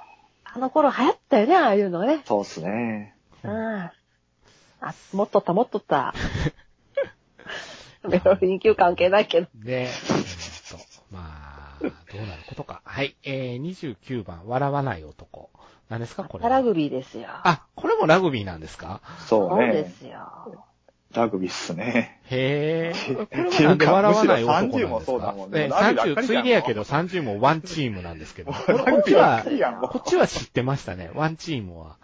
[0.52, 2.22] あの頃流行ったよね、ああいうのね。
[2.24, 3.14] そうっすね。
[3.44, 3.52] うん。
[3.52, 3.92] あ、
[5.12, 6.12] 持っとった、持っとった。
[8.02, 9.46] メロリン級関係ないけど。
[9.54, 9.88] で、え
[11.80, 12.82] どうなることか。
[12.84, 13.62] はい、えー、
[14.00, 15.50] 29番、笑わない男。
[15.88, 16.50] 何ですか、これは？
[16.50, 17.26] ラグビーですよ。
[17.28, 19.00] あ、これもラグビーなんですか？
[19.26, 19.94] そうそうでね。
[19.98, 20.64] すよ。
[21.12, 22.20] ラグビーっすね。
[22.30, 23.14] へえ。
[23.16, 28.52] これはなんで笑わない男なんですむしろ30もそうだかもんねね、ラグビーばっか30、りじゃんついでやけど30もワンチームなんですけど。
[28.54, 28.58] こ
[29.00, 29.42] っちは
[29.90, 31.96] こっちは知ってましたね、ワンチームは。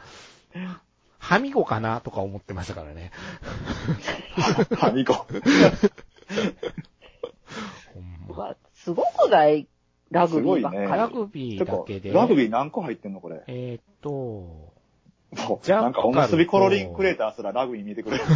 [1.20, 3.12] はみごかなとか思ってましたからね。
[4.76, 5.24] はみご。
[8.86, 9.66] すごくない？
[10.12, 10.86] ラグビーばっかり。
[10.86, 12.12] ラグビーだけで。
[12.12, 13.42] ラグビー何個入ってんのこれ？
[13.48, 14.72] えーっと、も
[15.60, 18.22] うジャッカルとなんかおむすびコロリンクレーターすらラグビー見てくれる。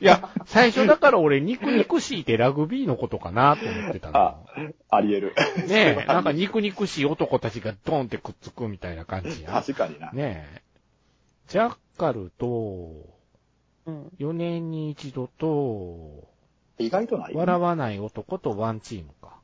[0.00, 5.34] いや、最初だから俺、肉肉しいってラグビーのことかなと思ってたあの。、あり得る。
[5.68, 9.50] ねえ、 なんか肉肉しい男たちがドンってくっつくみたいな感じや。
[9.52, 10.10] 確かにな。
[10.10, 10.62] ねえ。
[11.46, 12.90] ジャッカルと、
[13.86, 14.08] うん。
[14.18, 16.26] 4年に一度と、
[16.78, 17.34] 意外とない？
[17.34, 19.36] 笑わない男とワンチームか。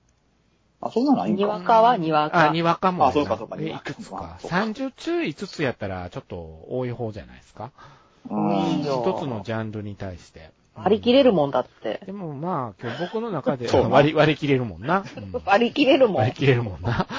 [0.80, 1.38] あ、そんなのないんか。
[1.38, 2.50] にわかはにわか。
[2.50, 3.10] あ、にわかもやな。
[3.10, 4.38] あそうかそうかえ、いくつか。
[4.40, 7.72] そうか30中5つやったらちょっと多い方じゃないですか？
[8.30, 10.50] うん一つのジャンルに対して。
[10.76, 12.00] 割り切れるもんだって。
[12.04, 15.04] でもまあ、今日僕の中で割り、割り切れるもんな。
[15.16, 16.36] うん 割り切れるもん割り。
[16.36, 17.06] 切れるもんな。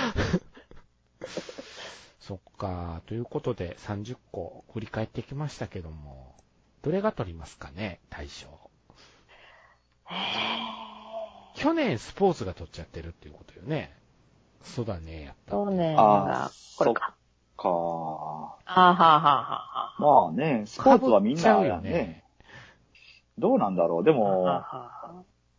[2.19, 3.01] そっか。
[3.05, 6.35] ということで、30個振り返ってきましたけども、
[6.81, 8.47] どれが取りますかね、大賞。
[11.55, 13.93] 去年スポーツが取っちゃってるっていうことよね。
[14.63, 15.51] そうだね、やった。
[15.51, 15.95] そうね。
[15.97, 17.15] あーこれか。
[17.57, 17.67] か。
[17.67, 22.23] あーはあはあはあはまあね、スポーツはみんなねね。
[23.37, 24.03] どうなんだろう。
[24.03, 24.65] でも、は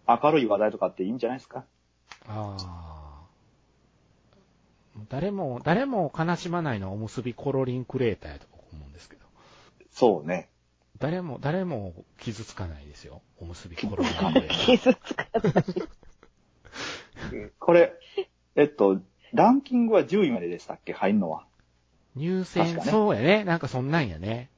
[0.07, 1.65] あは明るい話題とかっていいんじゃないですか？
[2.29, 3.23] ああ。
[5.09, 9.27] 誰も、誰も悲しまないのはおむすびコロリンクレーターやと僕思うんですけど。
[9.93, 10.49] そうね。
[10.99, 13.23] 誰も、誰も傷つかないですよ。
[13.39, 14.67] おむすびコロリンクレーター。
[14.67, 17.51] 傷つかない。
[17.59, 17.93] これ、
[18.55, 19.01] えっと、
[19.33, 20.93] ランキングは10位まででしたっけ？
[20.93, 21.45] 入んのは。
[22.15, 23.45] 入選、ねそうやね。
[23.45, 24.49] なんかそんなんやね。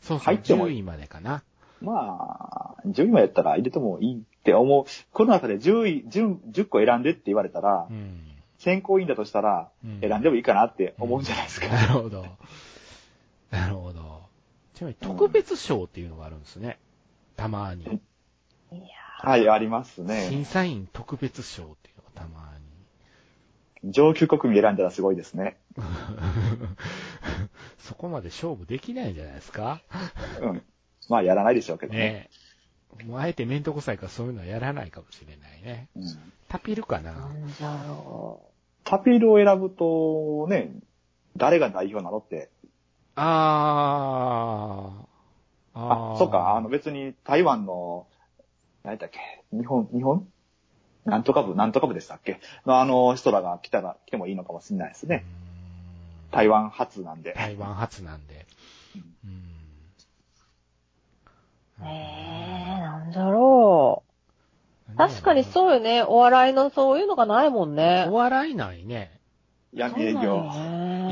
[0.00, 1.42] そうそう、入っても10位までかな。
[1.80, 4.84] まあ、10位までやったら入れてもいいって思う。
[5.12, 8.24] この中で10位、10, 10個選んでって言われたら、うん。
[8.58, 11.68] 選考委員だとしたら、うん選んでもいいかなって思うんじゃないですか。
[11.68, 12.24] なるほど。
[13.50, 14.22] なるほど。
[14.78, 16.78] ちなみに特別賞っていうのがあるんですね。
[17.36, 17.82] たまに。
[17.82, 18.80] いや
[19.20, 20.44] はい、あります審ね。
[20.44, 22.52] 査員特別賞っていうのがたま
[23.84, 25.56] 上級国民選んだらすごいですね。
[25.76, 25.82] に。
[27.78, 29.82] そこまで勝負できないんじゃないですか
[30.40, 30.62] うん。
[31.08, 31.98] まあ、やらないでしょうけどね。
[31.98, 32.30] ね
[33.00, 33.04] え。
[33.04, 35.88] もうあえてめんどくさいからそういうのはやらないかもしれないね。
[35.96, 36.04] うん、
[36.46, 38.42] タピルかーななんだろ
[38.84, 40.70] タピールを選ぶと、ね、
[41.36, 42.50] 誰が代表なのって。
[43.20, 45.78] あー。
[46.14, 48.06] あ、そっか、あの別に台湾の、
[48.84, 49.18] 何だっけ、
[49.52, 50.26] 日本、日本？
[51.04, 52.40] なんとか部、なんとか部でしたっけ？
[52.66, 55.24] のあの人らが来たら、来てもいいのかもしれないですね。
[56.30, 57.32] 台湾初なんで。
[57.34, 58.46] 台湾初なんで。
[58.94, 59.04] うんう。
[61.80, 64.02] えー、なんだろ
[64.92, 64.96] う。
[64.96, 66.02] 確かにそうよね。
[66.02, 68.14] お笑いのそういうのがないもんねお。
[68.14, 69.20] 笑いないね。
[69.72, 70.44] 闇営業。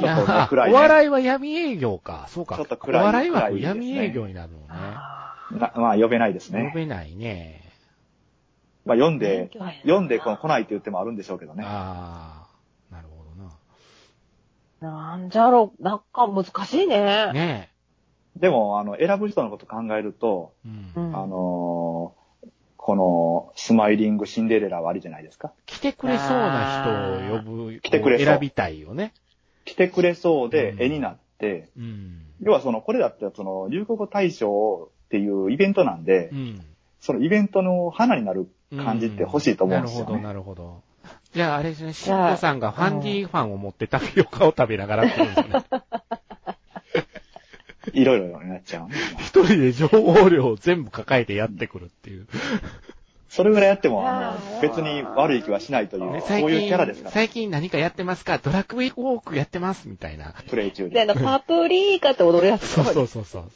[0.00, 2.26] ちょっとね暗いねお笑いは闇営業か。
[2.30, 2.56] そうか。
[2.56, 4.66] ちょっと暗いお笑いは闇営業になるのね。
[4.70, 6.70] あなまあ、呼べないですね。
[6.72, 7.62] 呼べないね。
[8.84, 9.50] まあ、読んーで、
[9.82, 11.64] 読んでこの来ないって言ってもあるんでしょうけどね。
[11.66, 12.46] あ
[12.90, 13.26] あ、なるほど
[14.80, 15.82] なんじゃろう。
[15.82, 17.00] なんか難しいね。
[17.00, 17.32] な。
[17.32, 17.70] ね
[18.36, 20.68] でも、あの、選ぶ人のこと考えると、え。
[20.68, 21.12] ううん。
[21.12, 21.16] ん。
[21.16, 22.26] あのー
[22.76, 25.52] この、スマイリングシンデレラはありじゃないですか。
[25.66, 29.12] 来てくれそうな人を呼ぶ、来てくれそう選びたいよね。
[29.66, 32.22] 来てくれそうでうん絵になって、うん。
[32.40, 36.64] 要はその、これだってその、流行語大賞っていうイベントなんで、うん。
[37.00, 40.22] そのイベントの花になる感じって欲しいと思うんですよなるほど、ね。
[40.22, 40.82] なるほど。
[41.34, 45.64] じゃあ、あれですね、しじゃあんこさんがファンディーファンを持ってタピオカを食べながら来るんですね。
[47.92, 48.94] いろいろになっちゃうね。
[49.18, 52.26] 一人で情報量を全部抱えてやってくるっていう。
[53.28, 58.38] それぐらいやっても、あの、別に悪い気はしないという、そういうキャラですから、最近何かやってますか？
[58.38, 60.34] ドラクエウォークやってますみたいな。
[60.48, 61.14] プレイ中で、あで。
[61.14, 62.66] の、パプリーカって踊るやつ。
[62.66, 63.50] そうそうそうそう。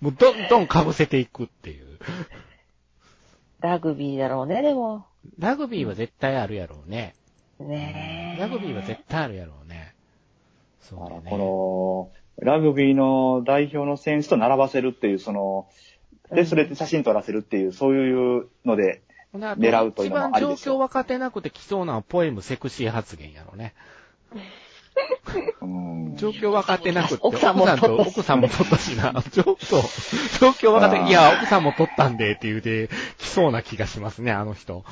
[0.00, 1.98] もうどんどん被せていくっていう。
[3.60, 5.04] ラグビーだろうね、でも。
[5.38, 7.14] ラグビーは絶対あるやろうね。
[7.58, 8.40] ねえ。
[8.40, 9.94] ラグビーは絶対あるやろうね。
[10.80, 11.22] そうだね。
[11.28, 12.10] こ
[12.40, 15.68] の、ラグビーの代表の選手と並ばせるっていう、その、
[16.32, 19.02] で、それで写真撮らせるっていう、そういうので、
[19.34, 23.74] 狙うというのも一番状ありですよ況分かってなくて来そうなのはポエムセクシー発言やろね。
[25.60, 26.16] うん。
[26.16, 29.22] 状況分かってなくて、奥さんも撮ったしと奥さんも撮ったしな。
[29.22, 29.56] ちょっと、
[30.40, 34.84] 状況分かって、いや、奥さんも撮ったんでって言うて、来そうな気がしますね、あの人。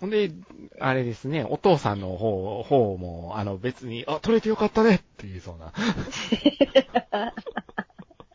[0.00, 0.32] ほんで、
[0.80, 5.72] あれですね、お父さんの方、方も、あの別に、あ、撮れてよかったねって言いそうな。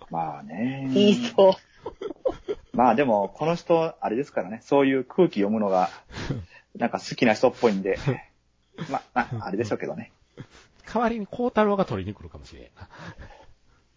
[0.09, 0.89] まあね。
[0.93, 1.53] 言いそう。
[2.73, 5.89] まあでも、この人、あれですからね、そういう空気読むのが、
[6.75, 7.97] なんか好きな人っぽいんで、
[8.89, 10.11] まあ、ああれでしょうけどね。
[10.85, 12.87] 代わりに孝太郎が撮りに来るかもしれんな。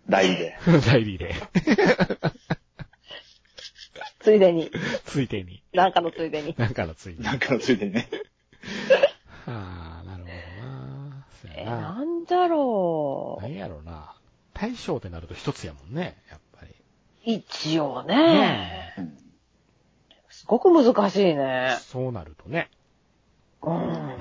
[0.08, 0.56] 代理で。
[0.86, 1.34] 代理で。
[4.20, 4.70] ついでに。
[5.04, 5.62] ついでに。
[5.72, 6.54] なんかのついでに。
[6.58, 7.24] なんかのついでに。
[7.24, 8.08] なんかのついでにね。
[9.46, 10.34] ああ、なるほど
[10.66, 11.26] な。
[11.42, 11.80] そうえ、やな。
[11.80, 14.14] なんだろ何やろうな。
[14.52, 16.40] 大将ってなると一つやもんね、やっ。
[17.24, 18.16] 一応ね。
[18.16, 19.20] ねうん
[20.40, 21.76] すごく難しいね。
[21.80, 22.70] そうなるとね。
[23.62, 23.70] う。
[23.70, 24.16] うんん。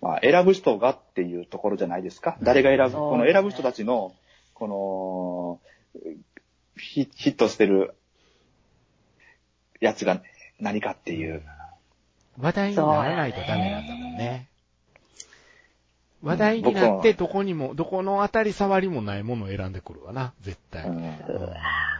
[0.00, 2.38] まあ、選ぶ人がっていうところじゃないですか。
[2.42, 4.14] 誰が選ぶ、そうこの選ぶ人たちの、
[4.54, 5.60] こ
[5.94, 6.02] の、
[6.78, 7.94] ヒヒットしてる
[9.80, 10.22] やつが
[10.58, 11.42] 何かっていう。
[12.38, 14.48] 話題にならないとダメなんだもんね。
[16.24, 20.90] 話題になってどこにも、どこの当たり障りもないものを選んでくるわな、絶対。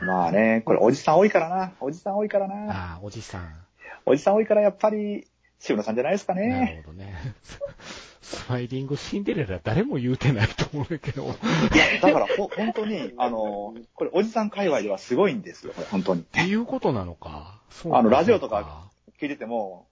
[0.03, 1.73] まあね、これおじさん多いからな。
[1.81, 2.73] おじさん多いからな。
[2.73, 3.55] ああ、おじさん。
[4.07, 5.27] おじさん多いからやっぱり、
[5.59, 6.83] 渋野さんじゃないですかなるね。
[6.85, 7.15] ほどね。
[8.23, 11.25] スマイリングシンデレラ誰も言うてないと思うけど。
[11.25, 11.35] いや、
[12.01, 16.23] だからほ、本当に、あの、これおじさん界隈ではすごいんですよ、これ本当に。
[16.23, 17.61] っていうことなのか。
[17.69, 18.89] そうあのラジオとか。
[19.21, 19.87] 聞いてても、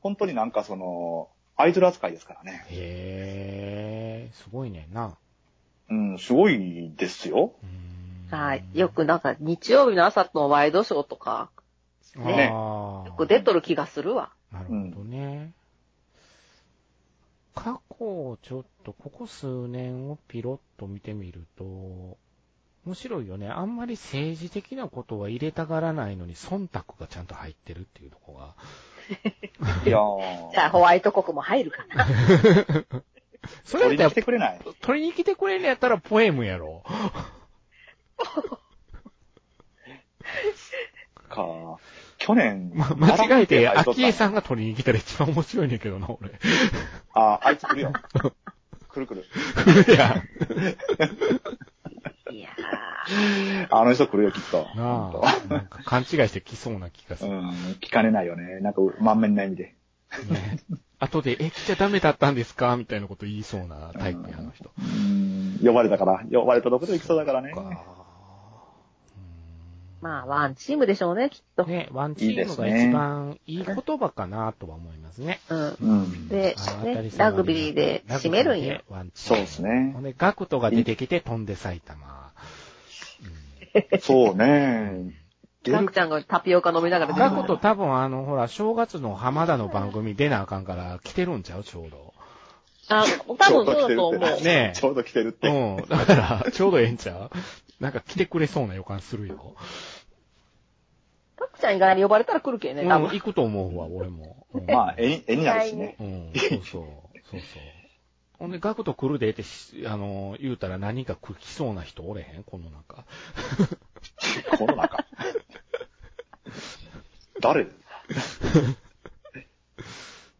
[0.00, 2.64] 本当になんかその、アイドル扱いですからね。
[2.70, 5.16] へえ、すごいねんな。
[5.90, 7.52] うん、すごいですよ。
[7.62, 7.94] うーん
[8.30, 8.64] はい。
[8.74, 11.50] よくなんか日曜日の朝のワイドショーとか、
[12.16, 14.32] ねああよく出とる気がするわ。
[14.52, 15.52] なるほどね。
[17.54, 21.64] 過去、ちょっと、ここ数年をピロッと見てみると、
[22.84, 23.48] 面白いよね。
[23.48, 28.54] あんまり政治的なことは入れたがらないのに、忖度がちゃんと入ってるっていうところが、
[29.86, 32.06] いやーじゃあホワイト国も入るかな。
[33.64, 34.60] それ取りに来てくれない？
[34.80, 36.82] 取りに来てくれんのやったらポエムやろ。
[41.28, 41.78] か。
[42.18, 46.30] 去年、ま、間違えて、あ秋江さんが取りに来たら一番面白いねんけどな、俺。
[47.12, 47.92] あ、あいつ来るよ。
[48.88, 49.24] 来る来る。
[49.92, 50.22] いや、
[52.30, 52.48] いや
[53.70, 54.66] あの人来るよ、きっと。
[54.76, 57.30] なあ、なんか勘違いして来そうな気がする。
[57.30, 57.50] うん、
[57.80, 58.60] 聞かれないよね。
[58.60, 59.74] なんか、満面な意味で。
[60.30, 60.58] ね。
[60.98, 62.76] 後で、え、来ちゃダメだったんですか？
[62.76, 64.70] みたいなこと言いそうなタイプや、あの人。
[64.78, 67.52] うん、呼ばれたから、呼ばれたとこで行きそうだからね。
[67.52, 67.94] か
[70.04, 71.64] まあ、ワンチームでしょうね、きっと。
[71.64, 75.40] ね、ワンチームが一番いい言葉かなとは思いますね。
[75.48, 75.76] うん。
[75.80, 76.28] うん。
[76.28, 76.56] で
[77.16, 78.82] ラグビーで締めるんよ。。
[78.90, 82.23] ワンチームそうですねほんで、ガクトが出てきて飛んで埼玉。
[84.00, 85.14] そうね。
[85.66, 91.64] ガクちゃんがタピオカ飲みながらガクト多分あの、ほら、正月の浜田の番組出なあかんから来てるんちゃう？
[91.64, 92.12] ちょうど。
[92.88, 94.20] あ、多分そうだと思う。
[94.20, 95.48] ねえちょうど来てるって。
[95.48, 95.88] うん。
[95.88, 96.14] だか
[96.44, 97.30] ら、ちょうどええんちゃう？
[97.80, 99.54] なんか来てくれそうな予感するよ。
[101.38, 103.08] ガクちゃん以外に呼ばれたら来るけね、うん、多分。
[103.10, 104.46] 行くと思うわ、俺も。
[104.52, 105.96] うんまあ、絵に、絵になるしね。
[105.98, 106.62] うん、そうそう。
[106.62, 106.84] そう
[107.30, 107.40] そう。
[108.44, 112.44] ほんで、ガクト来るでってし、あの、言うたら何か来そうな人おれへん？
[112.44, 113.06] この中。
[114.58, 115.02] この中。
[117.40, 117.64] 誰？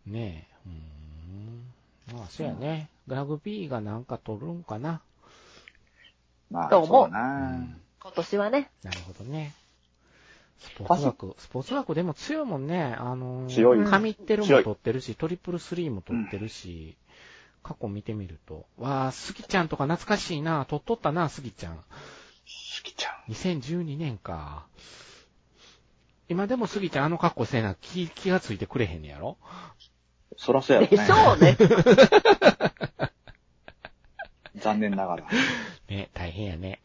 [0.04, 0.54] ねえ。
[0.66, 2.18] うーん。
[2.18, 2.90] まあ、そうやね。
[3.06, 5.00] ラグビーがなんか取るんかな。
[6.50, 7.22] まあ、と思うそうだう。
[8.02, 8.70] 今年はね。
[8.82, 9.54] なるほどね。
[10.58, 12.94] スポーツ学、スポーツ学でも強いもんね。
[12.98, 16.98] あのー、強い神ってるも取ってるし、トリプルスリーも取ってるし、
[17.64, 18.66] 過去見てみると。
[18.78, 20.64] わあ、スギちゃんとか懐かしいな。
[20.66, 21.76] 取っとったな、スギちゃん。
[21.76, 21.82] 好
[22.84, 23.32] きちゃん。
[23.32, 24.66] 2012年か。
[26.28, 29.38] 今でもスギちゃんあの格好せえな、気、気がついてくれへんねやろ？
[30.36, 31.06] そらそうやろでね。
[31.06, 31.56] しょうね。
[34.56, 35.24] 残念ながら。
[35.88, 36.80] ね、大変やね。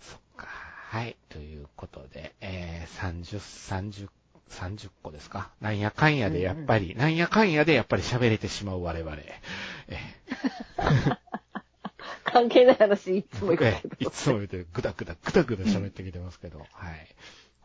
[0.00, 0.46] そっか。
[0.46, 1.16] はい。
[1.28, 4.08] ということで、えー、30、30、
[4.50, 5.50] 30個ですか？
[5.60, 9.16] なんやかんやでやっぱり、なんやかんやでやっぱり喋れてしまう我々。
[9.88, 9.98] え
[12.24, 13.96] 関係ない話、いつも言うえけど。
[14.00, 16.68] いつも言うて、ぐだぐだぐだぐだ喋ってきてますけど、はい。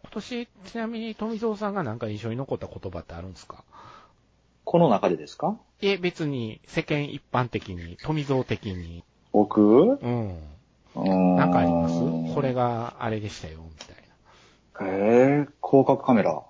[0.03, 3.63] 今年、ちなみに富蔵さんがなんか印象に残った言葉ってあるんですか？
[4.65, 5.57] この中でですか？
[5.82, 9.61] いえ、別に世間一般的に、富蔵的に、僕？
[9.61, 10.39] うん。
[11.36, 11.95] なんかあります？
[12.36, 13.95] これがあれでしたよ、みたい
[14.88, 14.93] な。
[14.93, 16.43] えー、広角カメラ。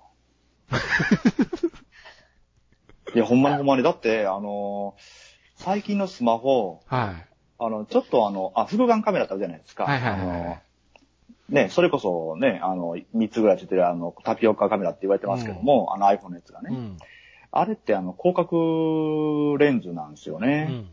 [3.14, 3.82] いや、ほんまにほんまに。
[3.82, 5.29] だって、あのー
[5.60, 7.26] 最近のスマホ、はい。
[7.58, 9.84] あの、ちょっとあの、あ、複眼カメラってあるじゃないですか。
[9.84, 10.62] はいはいはい
[11.50, 16.68] ね、それこそね、あの、3つぐらいついてるあの、タピオカカメラって言われてますけども、あの iPhone のやつがね。
[16.70, 16.98] うん。
[17.50, 20.64] あれってあの、広角レンズなんですようね。
[20.64, 20.88] ん。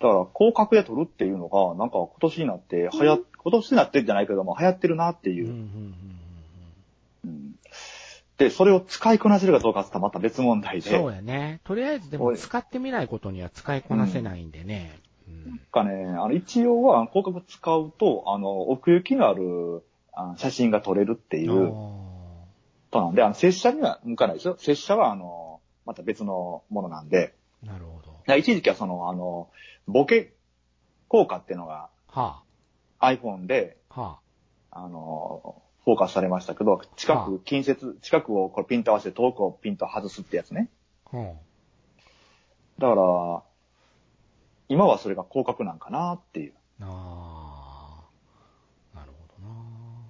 [0.00, 5.46] だから、広角で撮るっていうのが、なんか今年になって、はや、今年になってんじゃないけども、流行ってるなっていう。
[5.46, 6.23] うんうんうんうん
[8.38, 10.90] で、それを使いこなせるかどうかってまた別問題で。
[10.90, 11.60] そうやね。
[11.64, 14.98] とりあえずでも使ってみないことには使いこなせないんでね。
[14.98, 15.04] うん
[15.46, 19.82] なんかね、あの、一応は広角使うと、あの、奥行きのある
[20.12, 22.04] あの写真が撮れるっていうこ
[22.90, 24.56] となんで、あの、拙者には向かないですよ。
[24.58, 27.34] 拙者は、あの、また別のものなんで。
[27.62, 28.36] なるほど。
[28.36, 29.48] 一時期はその、あの、
[29.86, 30.34] ボケ
[31.08, 32.42] 効果っていうのがは
[33.00, 34.00] iPhone で、あ。
[34.00, 34.18] は
[34.70, 40.70] あの、フォーカスされましたけど、近はく、近接、近くをこれピント合わせて遠くをピント外すってやつね。
[41.12, 41.16] あ。
[41.16, 41.32] うん。
[42.78, 43.42] だから、
[44.68, 46.54] 今はそれが広角なんかなっていう。
[46.80, 48.02] あ
[48.94, 48.98] あ。
[48.98, 49.42] なるほ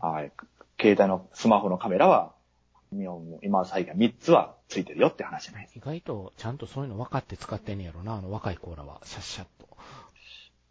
[0.02, 0.14] どな。
[0.14, 0.32] はい。
[0.80, 2.32] 携帯のスマホのカメラは、
[2.92, 5.78] 今今最近3つはついてるよって話じゃないです。
[5.78, 9.00] 意外とちゃんとそういうの分かって使ってんねやろな、あの若い子らは。
[9.04, 9.68] シャッシャッと。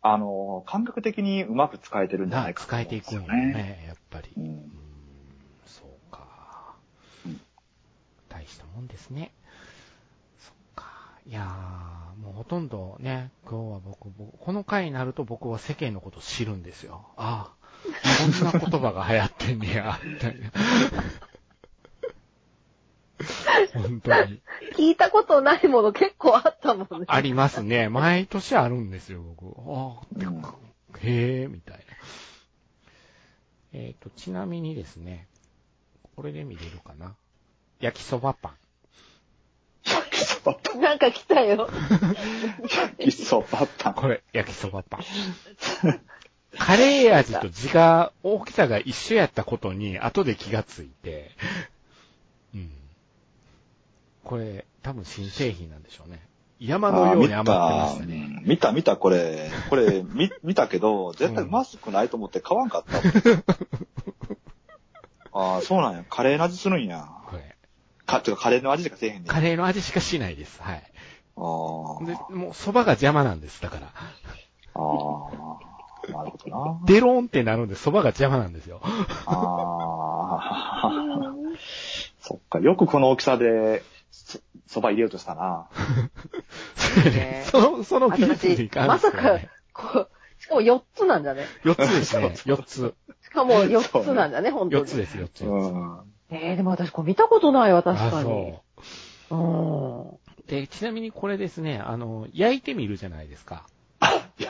[0.02, 4.30] あの、感覚的にうまく使えてるんじゃなないかと使えていくんよね、やっぱり。
[4.38, 4.40] う。
[4.40, 4.72] うんん、
[5.66, 6.76] そうか。
[8.44, 9.32] 大したもんですね。
[10.40, 10.86] そっか。
[11.26, 17.08] いやー、もうほとんどね、今日は僕、僕この回になると僕は世間のことを知るんですよ。
[17.16, 17.56] ああ、
[18.20, 20.52] こんな言葉が流行ってんねや、みたいな。
[23.82, 24.42] 本当に。
[24.76, 27.06] 聞いたことないもの結構あったもんね。
[27.08, 27.88] ありますね。
[27.88, 29.46] 毎年あるんですよ、僕。
[29.72, 31.84] ああ、へえ、みたいな。
[33.72, 35.28] えっ、と、ちなみにですね、
[36.16, 37.16] これで見れるかな。
[37.84, 38.52] 焼きそばパン。
[39.86, 40.82] 焼きそばパン。
[40.82, 41.70] なんか来たよ。
[42.70, 43.94] 焼きそばパン。
[43.96, 45.02] これ、焼きそばパン。
[46.58, 51.32] カレー味と字が、大きさが一緒やったことに、後で気がついて、
[52.56, 52.72] うん。
[54.24, 56.26] これ、多分新製品なんでしょうね。
[56.62, 58.42] 山のように余ってましたね。
[58.46, 59.52] 見た、見た、これ。
[59.70, 63.00] これ、見、 見たけど、絶対マスクないと思って買わんかったも
[63.36, 63.44] ん。
[65.34, 66.06] ああ、そうなんや。
[66.10, 67.10] カレーの味するんや。
[67.26, 67.53] これ。
[68.06, 69.26] か、てかカレーの味しかせえへんねん。
[69.26, 70.62] カレーの味しかしないです。
[70.62, 70.84] はい。
[71.36, 73.62] あーで、もう蕎麦が邪魔なんです。
[73.62, 73.92] だから。
[74.76, 75.74] あー。
[76.12, 76.82] なるほどな。
[76.86, 78.82] デローンってなるんで蕎麦が邪魔なんですよ。
[79.26, 80.40] あ
[80.86, 81.34] あ。
[82.20, 82.60] そっか。
[82.60, 85.70] よくこの大きさで、そ、そば入れようとしたな。
[87.06, 90.10] ねその、その技術に私、関まさしてはねか、こう、
[90.42, 91.46] しかも4つなんだね。
[91.64, 92.28] 4つですね。
[92.46, 92.94] 4つ。
[93.24, 94.84] しかも4つなんだね、本当に。
[94.84, 95.46] 4つです、4つ。
[95.46, 96.13] うん。
[96.34, 98.54] えー、でも私これ見たことないわ、確あ、かに。
[99.30, 99.36] そう。
[99.36, 100.48] うん。
[100.48, 103.66] で、ちなみにこれですね、あの、焼いてみるじゃないですか。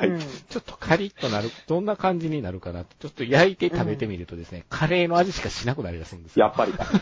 [0.01, 0.19] うん
[0.49, 6.45] ちょっとカリッとなる、どんな感じになるかなちょっと焼いて食べてみるとですね、カレーの味しかしなくなりだすんですよ。
[6.45, 6.85] やっぱりか。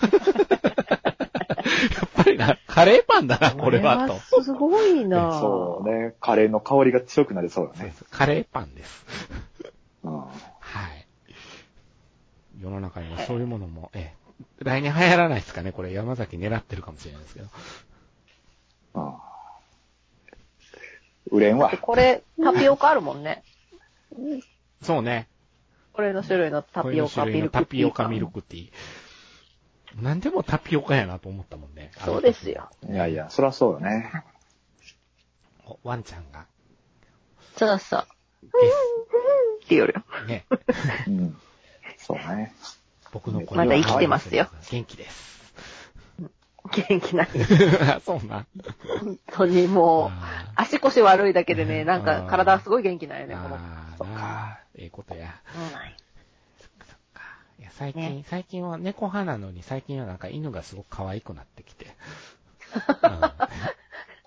[1.91, 4.41] やっぱりな、カレーパンだな、これは、と。
[4.43, 6.15] すごいな そうね。
[6.19, 7.93] カレーの香りが強くなりそうだね。
[8.09, 9.05] カレーパンです。
[10.03, 10.19] うん。
[10.19, 11.07] はい。
[12.59, 14.20] 世の中にはそういうものも、ええ、
[14.60, 17.48] 来年流行らないですかね、これ山崎狙ってるかもしれないですけど。
[18.96, 19.14] うん。
[21.32, 21.72] 売れんわ。
[21.82, 23.44] これ、タピオカあるもんね。
[24.82, 25.28] そうね。
[25.94, 30.02] これの種類のタピオカミルクタティーピオカミルクティー。
[30.02, 31.92] なんでもタピオカやなと思ったもんね。
[32.04, 32.70] そうですよ。
[32.89, 34.12] いやいや、そりゃそうだね。
[35.66, 36.46] おワンちゃんが。
[37.58, 38.08] そうそう。
[38.42, 38.52] でっ
[39.68, 40.04] て言うよ。
[40.22, 40.26] す。
[40.28, 40.46] ね。
[41.08, 41.38] うん。
[41.98, 42.54] そうね。
[43.12, 44.47] 僕の声まだ生きてますよ。
[44.70, 45.32] 元気です。
[46.72, 47.30] 元気ない。
[48.05, 48.45] そうな。
[49.01, 53.57] 本当にもう、あ足腰悪いだけでね、なんか体すごい元気なんよね、この。
[53.97, 55.36] そっかええことや。
[55.53, 55.91] そうなんや
[56.59, 57.22] そっか。
[57.59, 61.88] いや、最近、ね最近は猫派なのに、最近はなんか犬がすごく可愛くなってきて。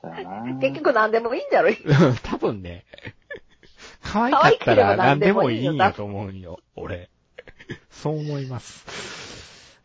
[0.03, 0.55] そうやな。
[0.61, 1.77] 結局何でもいいんじゃろ、うん
[2.23, 2.85] 多分ね、
[4.03, 7.11] 可愛かったら何でもいいんやと思うんよ、俺。
[8.03, 8.85] そう思います。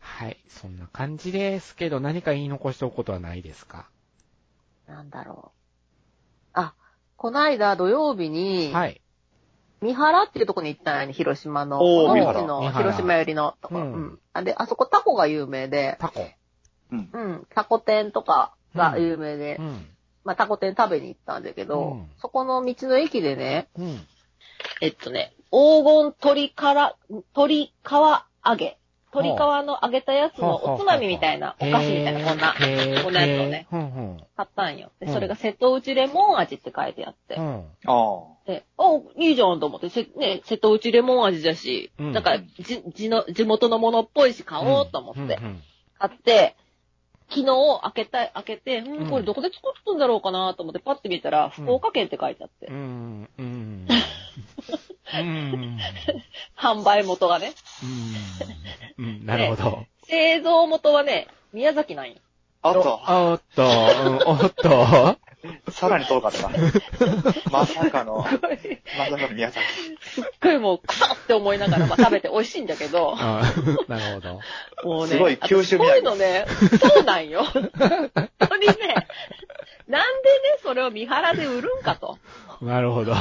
[0.00, 0.36] はい。
[0.48, 3.88] そんな感じですけど、何か言い残しておくことはないですか？
[4.86, 5.58] なんだろう。
[6.52, 6.74] あ、
[7.16, 9.00] こないだ土曜日に、はい。
[9.80, 11.80] 三原っていうとこに行ったんやね、広島の。
[11.80, 13.76] 尾おー三原道の広島寄りのとこ。
[13.76, 14.18] ううんん。
[14.34, 16.26] あで、あそこタコが有名で、タコ。
[16.92, 17.08] うん。
[17.12, 19.86] うん、タコ店とかが有名で、うん。
[20.24, 24.06] まあタコ店食べに行ったんだけど、うんそこの道の駅でね、うん。
[24.82, 27.72] えっとね、黄金鶏から、鶏皮
[28.46, 28.76] 揚げ。
[29.12, 32.54] 鶏皮の揚げたやつのおつまみみたいな、お菓子みたいな、こんな、
[33.02, 34.20] こんなやつをね、へーうんうん。
[34.36, 34.92] 買ったんよ。
[35.00, 37.34] で、うんそれが瀬戸内レモン味って書いてあって。
[37.34, 37.64] うん。
[37.86, 38.82] あで、あ、
[39.16, 45.62] いいじゃんと思って、せ、ね、瀬戸内レモン味だし、うんなんか、じ、地の、地元のものっぽいし買おうと思って、うんうん
[45.98, 46.56] 買って、
[47.28, 47.46] 昨日
[47.82, 52.74] 開けた、開けて、ううんん、これどこで作ったんだろうかなと思ってパッて見たら、福岡県って書いてあって、うん。
[52.74, 53.28] うん。
[53.38, 53.86] うん。
[56.56, 57.52] 販売元がね。
[58.98, 59.04] うん。
[59.04, 59.26] うん。
[59.26, 59.86] なるほど。
[60.04, 62.16] 製造元はね、宮崎なんよ。
[62.62, 62.70] あ。
[62.70, 65.18] あと、おっと、うんおっと。
[65.70, 66.50] さらに遠かった。
[67.50, 68.26] まさかの、ま
[69.06, 69.64] さかの宮崎。
[70.02, 73.42] すっごいもう、くさって思いながら、まあ 食べて美味しいんだけど、あ
[73.88, 74.40] なるほど。
[74.84, 76.46] もうね、すごい九州私こういう土のね、
[76.80, 77.44] そうなんよ。
[77.44, 77.70] 本
[78.38, 78.74] 当にね、
[79.88, 82.18] なんでね、それを三原で売るんかと。
[82.60, 83.14] なるほど。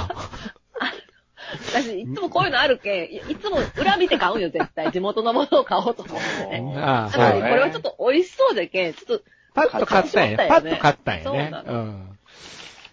[1.72, 4.92] 私、いつもこういうのあるけん、いいつも裏見て買うんよ、絶対。
[4.92, 6.18] 地元のものを買おうと思っ
[6.50, 6.76] てね。
[6.78, 9.24] ああ、そうねこれはちょっと美味しそうでけん、ちょっと、
[9.54, 10.38] パッと買ったんや。
[10.38, 11.52] パッと買ったんやね。
[11.66, 12.20] そうん。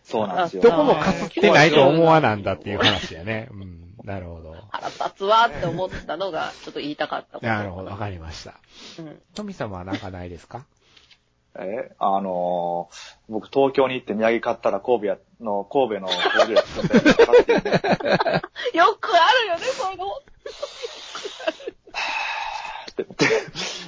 [0.04, 0.62] そうなんですよ。
[0.62, 3.48] どこもかすってないと思わなんだっていう話やね。
[3.50, 3.82] うん。
[4.04, 4.54] なるほど。
[4.70, 7.46] 腹立つわって思ったのが、ちょっと言いたかったこと。
[7.46, 7.90] なるほど。
[7.90, 8.54] わかりました。
[9.00, 9.20] うん。
[9.34, 10.64] 富様はなんかないですか？
[11.58, 16.14] え、あのー僕東京に行って土産買ったら神戸や、の、神戸の工
[16.46, 17.72] 場や作ってたっていうね。
[18.74, 20.06] よくあるよね、そういうの。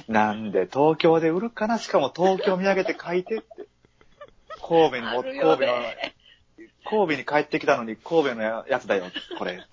[0.07, 1.77] なんで東京で売るかな？
[1.77, 3.45] しかも東京土産って書いてって。
[4.61, 6.15] 神戸に神戸の、ね
[6.89, 9.05] 神戸に帰ってきたのに神戸のややつだよ、
[9.37, 9.57] これ。
[9.57, 9.63] ね、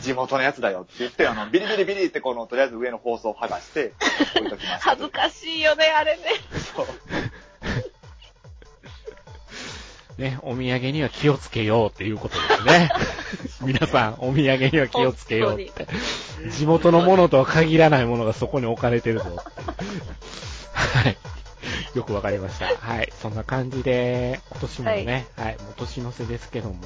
[0.00, 3.92] 地元のやつだよって言って、あの、ビリビリビリってこの、とりあえず上の放送を剥がして、
[4.36, 4.90] 置いときました。
[4.90, 6.22] 恥ずかしいよね、あれね。
[6.76, 6.86] そう
[10.20, 12.90] ね、お土産には気をつけようっていうことですね。
[13.66, 15.86] 皆さん、お土産には気をつけようって。
[16.50, 19.38] 地元のものとは限らないものがそこに置かれてるぞって。
[20.72, 21.16] はい。
[21.94, 22.66] よくわかりました。
[22.66, 23.12] はい。
[23.20, 26.76] そんな感じで、今年もね、はい、もう年の瀬ですけども。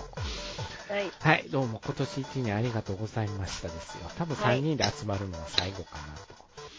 [0.89, 1.11] はい。
[1.21, 4.11] はい、どうも今年一年ありがとうございましたですよ。
[4.17, 6.35] 多分3人で集まるのは最後かなと。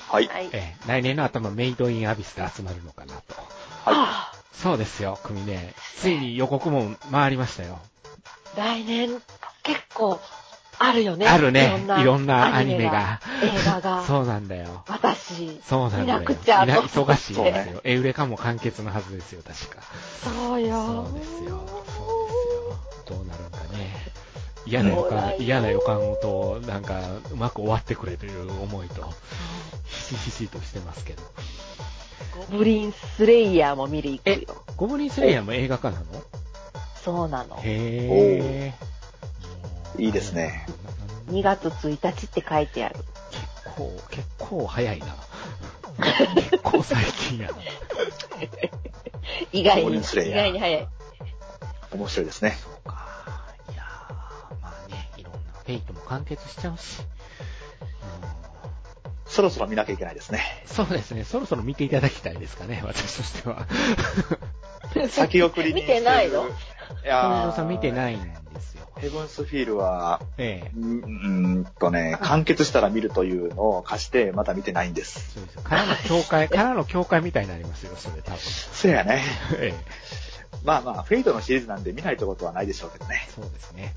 [0.10, 0.28] はい。
[0.28, 0.50] はい。
[0.52, 3.36] えー来年の頭メイドインアビスで集まるのかなと
[3.86, 3.96] はい。
[3.96, 5.74] はそうですよ、組ね。
[5.98, 7.80] ついに予告も回りましたよ。
[8.56, 9.22] ぁ来年、
[9.64, 10.20] 結構、
[10.80, 11.28] あるよね。
[11.28, 14.04] あるねいろんなアニメが映画が。
[14.08, 14.84] そうなんだよ。
[14.88, 16.04] 私、そうなんだよ。
[16.06, 17.82] 見なくちゃ忙しいですよ。
[17.84, 19.84] エウレカも完結のはずですよ、確か。
[20.24, 21.08] そうよ。
[21.08, 21.66] そうですよ。
[21.68, 23.18] そうですよ。
[23.18, 24.12] どうなるんかね。
[24.66, 27.00] 嫌な予感、嫌な予感と、なんか、
[27.32, 29.08] うまく終わってくれという思いと、
[29.86, 31.22] ひしひしとしてますけど。
[32.52, 36.06] ゴブリンスレイヤーも見に行くえよ。、ゴブリンスレイヤーも映画化なの？
[37.04, 37.60] そうなの。
[37.62, 38.92] へー。
[39.98, 40.66] いいですね。
[41.30, 42.96] 2月1日って書いてある。
[43.32, 45.06] 結構、結構早いな。
[46.36, 47.54] 結構最近やな。
[49.52, 50.88] 意外に、意外に早い。
[51.92, 52.58] 面白いですね。
[52.62, 53.46] そうか。
[53.72, 57.02] いやー、まあね、いろんなフェイトも完結しちゃうし。
[59.32, 60.42] そろそろ見なきゃいけないですね。
[60.66, 63.66] そうですね、そろそろ見ていただきたいですかね、私としては。
[65.10, 66.48] 先送りに見てないの？
[66.48, 68.22] いや本ー庄さん見てないん
[68.54, 68.86] ですよ。
[68.98, 70.80] ヘブンスフィールは、ええう。
[70.80, 75.34] んうーんとね、完結したら見るというのを貸して、まだ見てないんです。
[75.34, 75.62] そうですよ。
[75.62, 78.40] からの教会、 からの教会みたいになりますよ、それ多分。
[78.40, 79.24] そうやね。
[79.58, 79.86] ええ。
[80.64, 83.28] まあまあ、フェイトのシリーズなんで見ないってことはないでしょうけどね。
[83.34, 83.96] そうですね。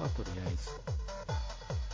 [0.00, 0.70] 僕はとりあえず、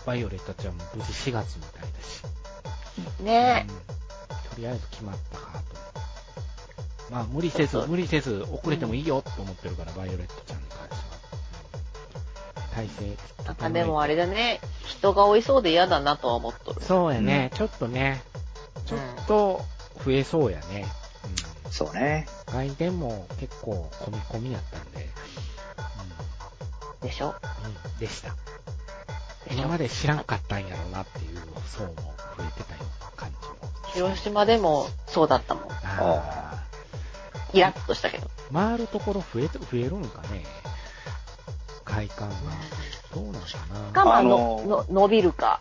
[0.06, 3.22] バイオレットちゃんも無事4月みたいだし。
[3.22, 3.76] ねうん
[4.54, 7.12] とりあえず決まったかと。
[7.12, 12.66] まあ無理せず、無理せず遅れてもいいよと思ってるから、バイオレットちゃんに関しては。
[12.74, 13.16] 体制。
[13.44, 16.82] なんかでもあれだね、人が多いそうで嫌だなとは思っとる。
[16.82, 18.22] そうやね、ちょっとね、
[18.86, 19.60] ちょっと
[20.04, 20.86] 増えそうやね。
[21.70, 22.26] そうね。
[22.48, 22.54] うん。
[22.54, 25.08] 外伝も結構込み込みやったんで、
[27.02, 27.26] でしょ？
[27.26, 27.53] うん、うん、
[27.98, 28.30] でした。
[29.48, 31.94] でしょ今まで知らんかったんやろうなっていう層も
[32.36, 33.54] 増えてたような感じも。
[33.92, 35.64] 広島でもそうだったもん。
[35.64, 36.64] ああ。
[37.52, 38.28] イラッとしたけど。
[38.52, 40.44] 回るところ増えて、増えるんかね。
[41.84, 42.36] 快感が。
[43.14, 43.38] どうなんか
[43.72, 43.92] な。
[43.92, 44.28] かまの
[44.66, 45.60] のの伸びるか。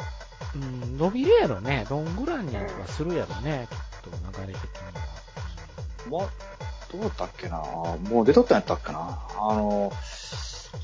[0.55, 1.85] うん、伸びるやろね。
[1.89, 3.67] ロングランにはするやろね。
[4.03, 6.19] きっと流れ的には。
[6.21, 9.91] もう、どうだっけなもう出とったんやったっけなあの、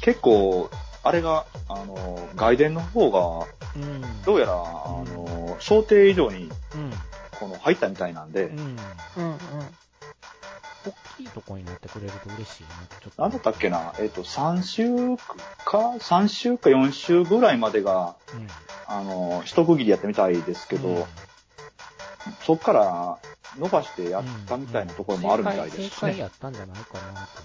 [0.01, 0.69] 結構、
[1.03, 4.23] あれが、あの、外伝の方が、うん。
[4.23, 6.93] どうやら、あの、想定以上に、うん。
[7.39, 8.57] この、入ったみたいなんで、うん。
[8.57, 9.37] うんうん。
[10.85, 12.69] 大きいとこになってくれると嬉しいな。
[13.01, 13.21] ちょっと。
[13.21, 13.93] なんだったっけな？
[13.99, 15.17] えっ、と、3週
[15.65, 18.47] か、3週か4週ぐらいまでが、うん。
[18.87, 21.03] あの、一区切りやってみたいですけど、うん
[22.41, 23.17] そっから
[23.57, 25.89] 伸ばしてやったみたいなところもあるみたいですね。
[25.99, 27.38] 解やったんじゃないかなと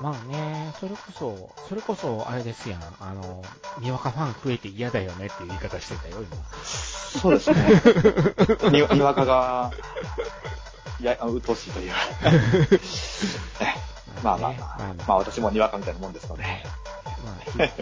[0.00, 2.80] まあね、それこそ、それこそ、あれですやん。
[3.00, 3.42] あの、
[3.78, 6.44] にわかファン増えて嫌だよねっていう言い方してたよ、今。
[6.64, 7.56] そうですね。
[8.72, 9.70] ににわかが、
[11.00, 11.92] いや、うっとうしいという。
[14.22, 16.42] まあまあまあ、まあ私もにわかみたいなもんですので。
[17.24, 17.72] まあ、ね、はい。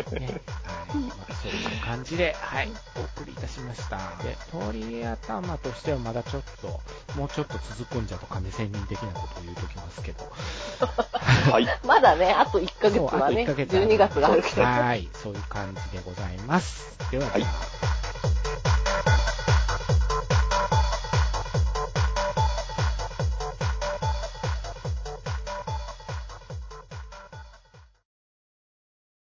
[0.95, 3.97] まあ、そういう感じで、はい、お送りいたしました。
[4.23, 6.81] で、鳥頭としてはまだちょっと、
[7.19, 10.25] もうちょっと続くんじゃと亀仙人的なことを言うときますけど。
[11.53, 11.67] はい。
[11.87, 14.63] まだね、あと1ヶ月そうあとはね、1ヶ月12月があるけど。
[14.63, 16.99] はい、そういう感じでございます。
[17.11, 17.70] では、はい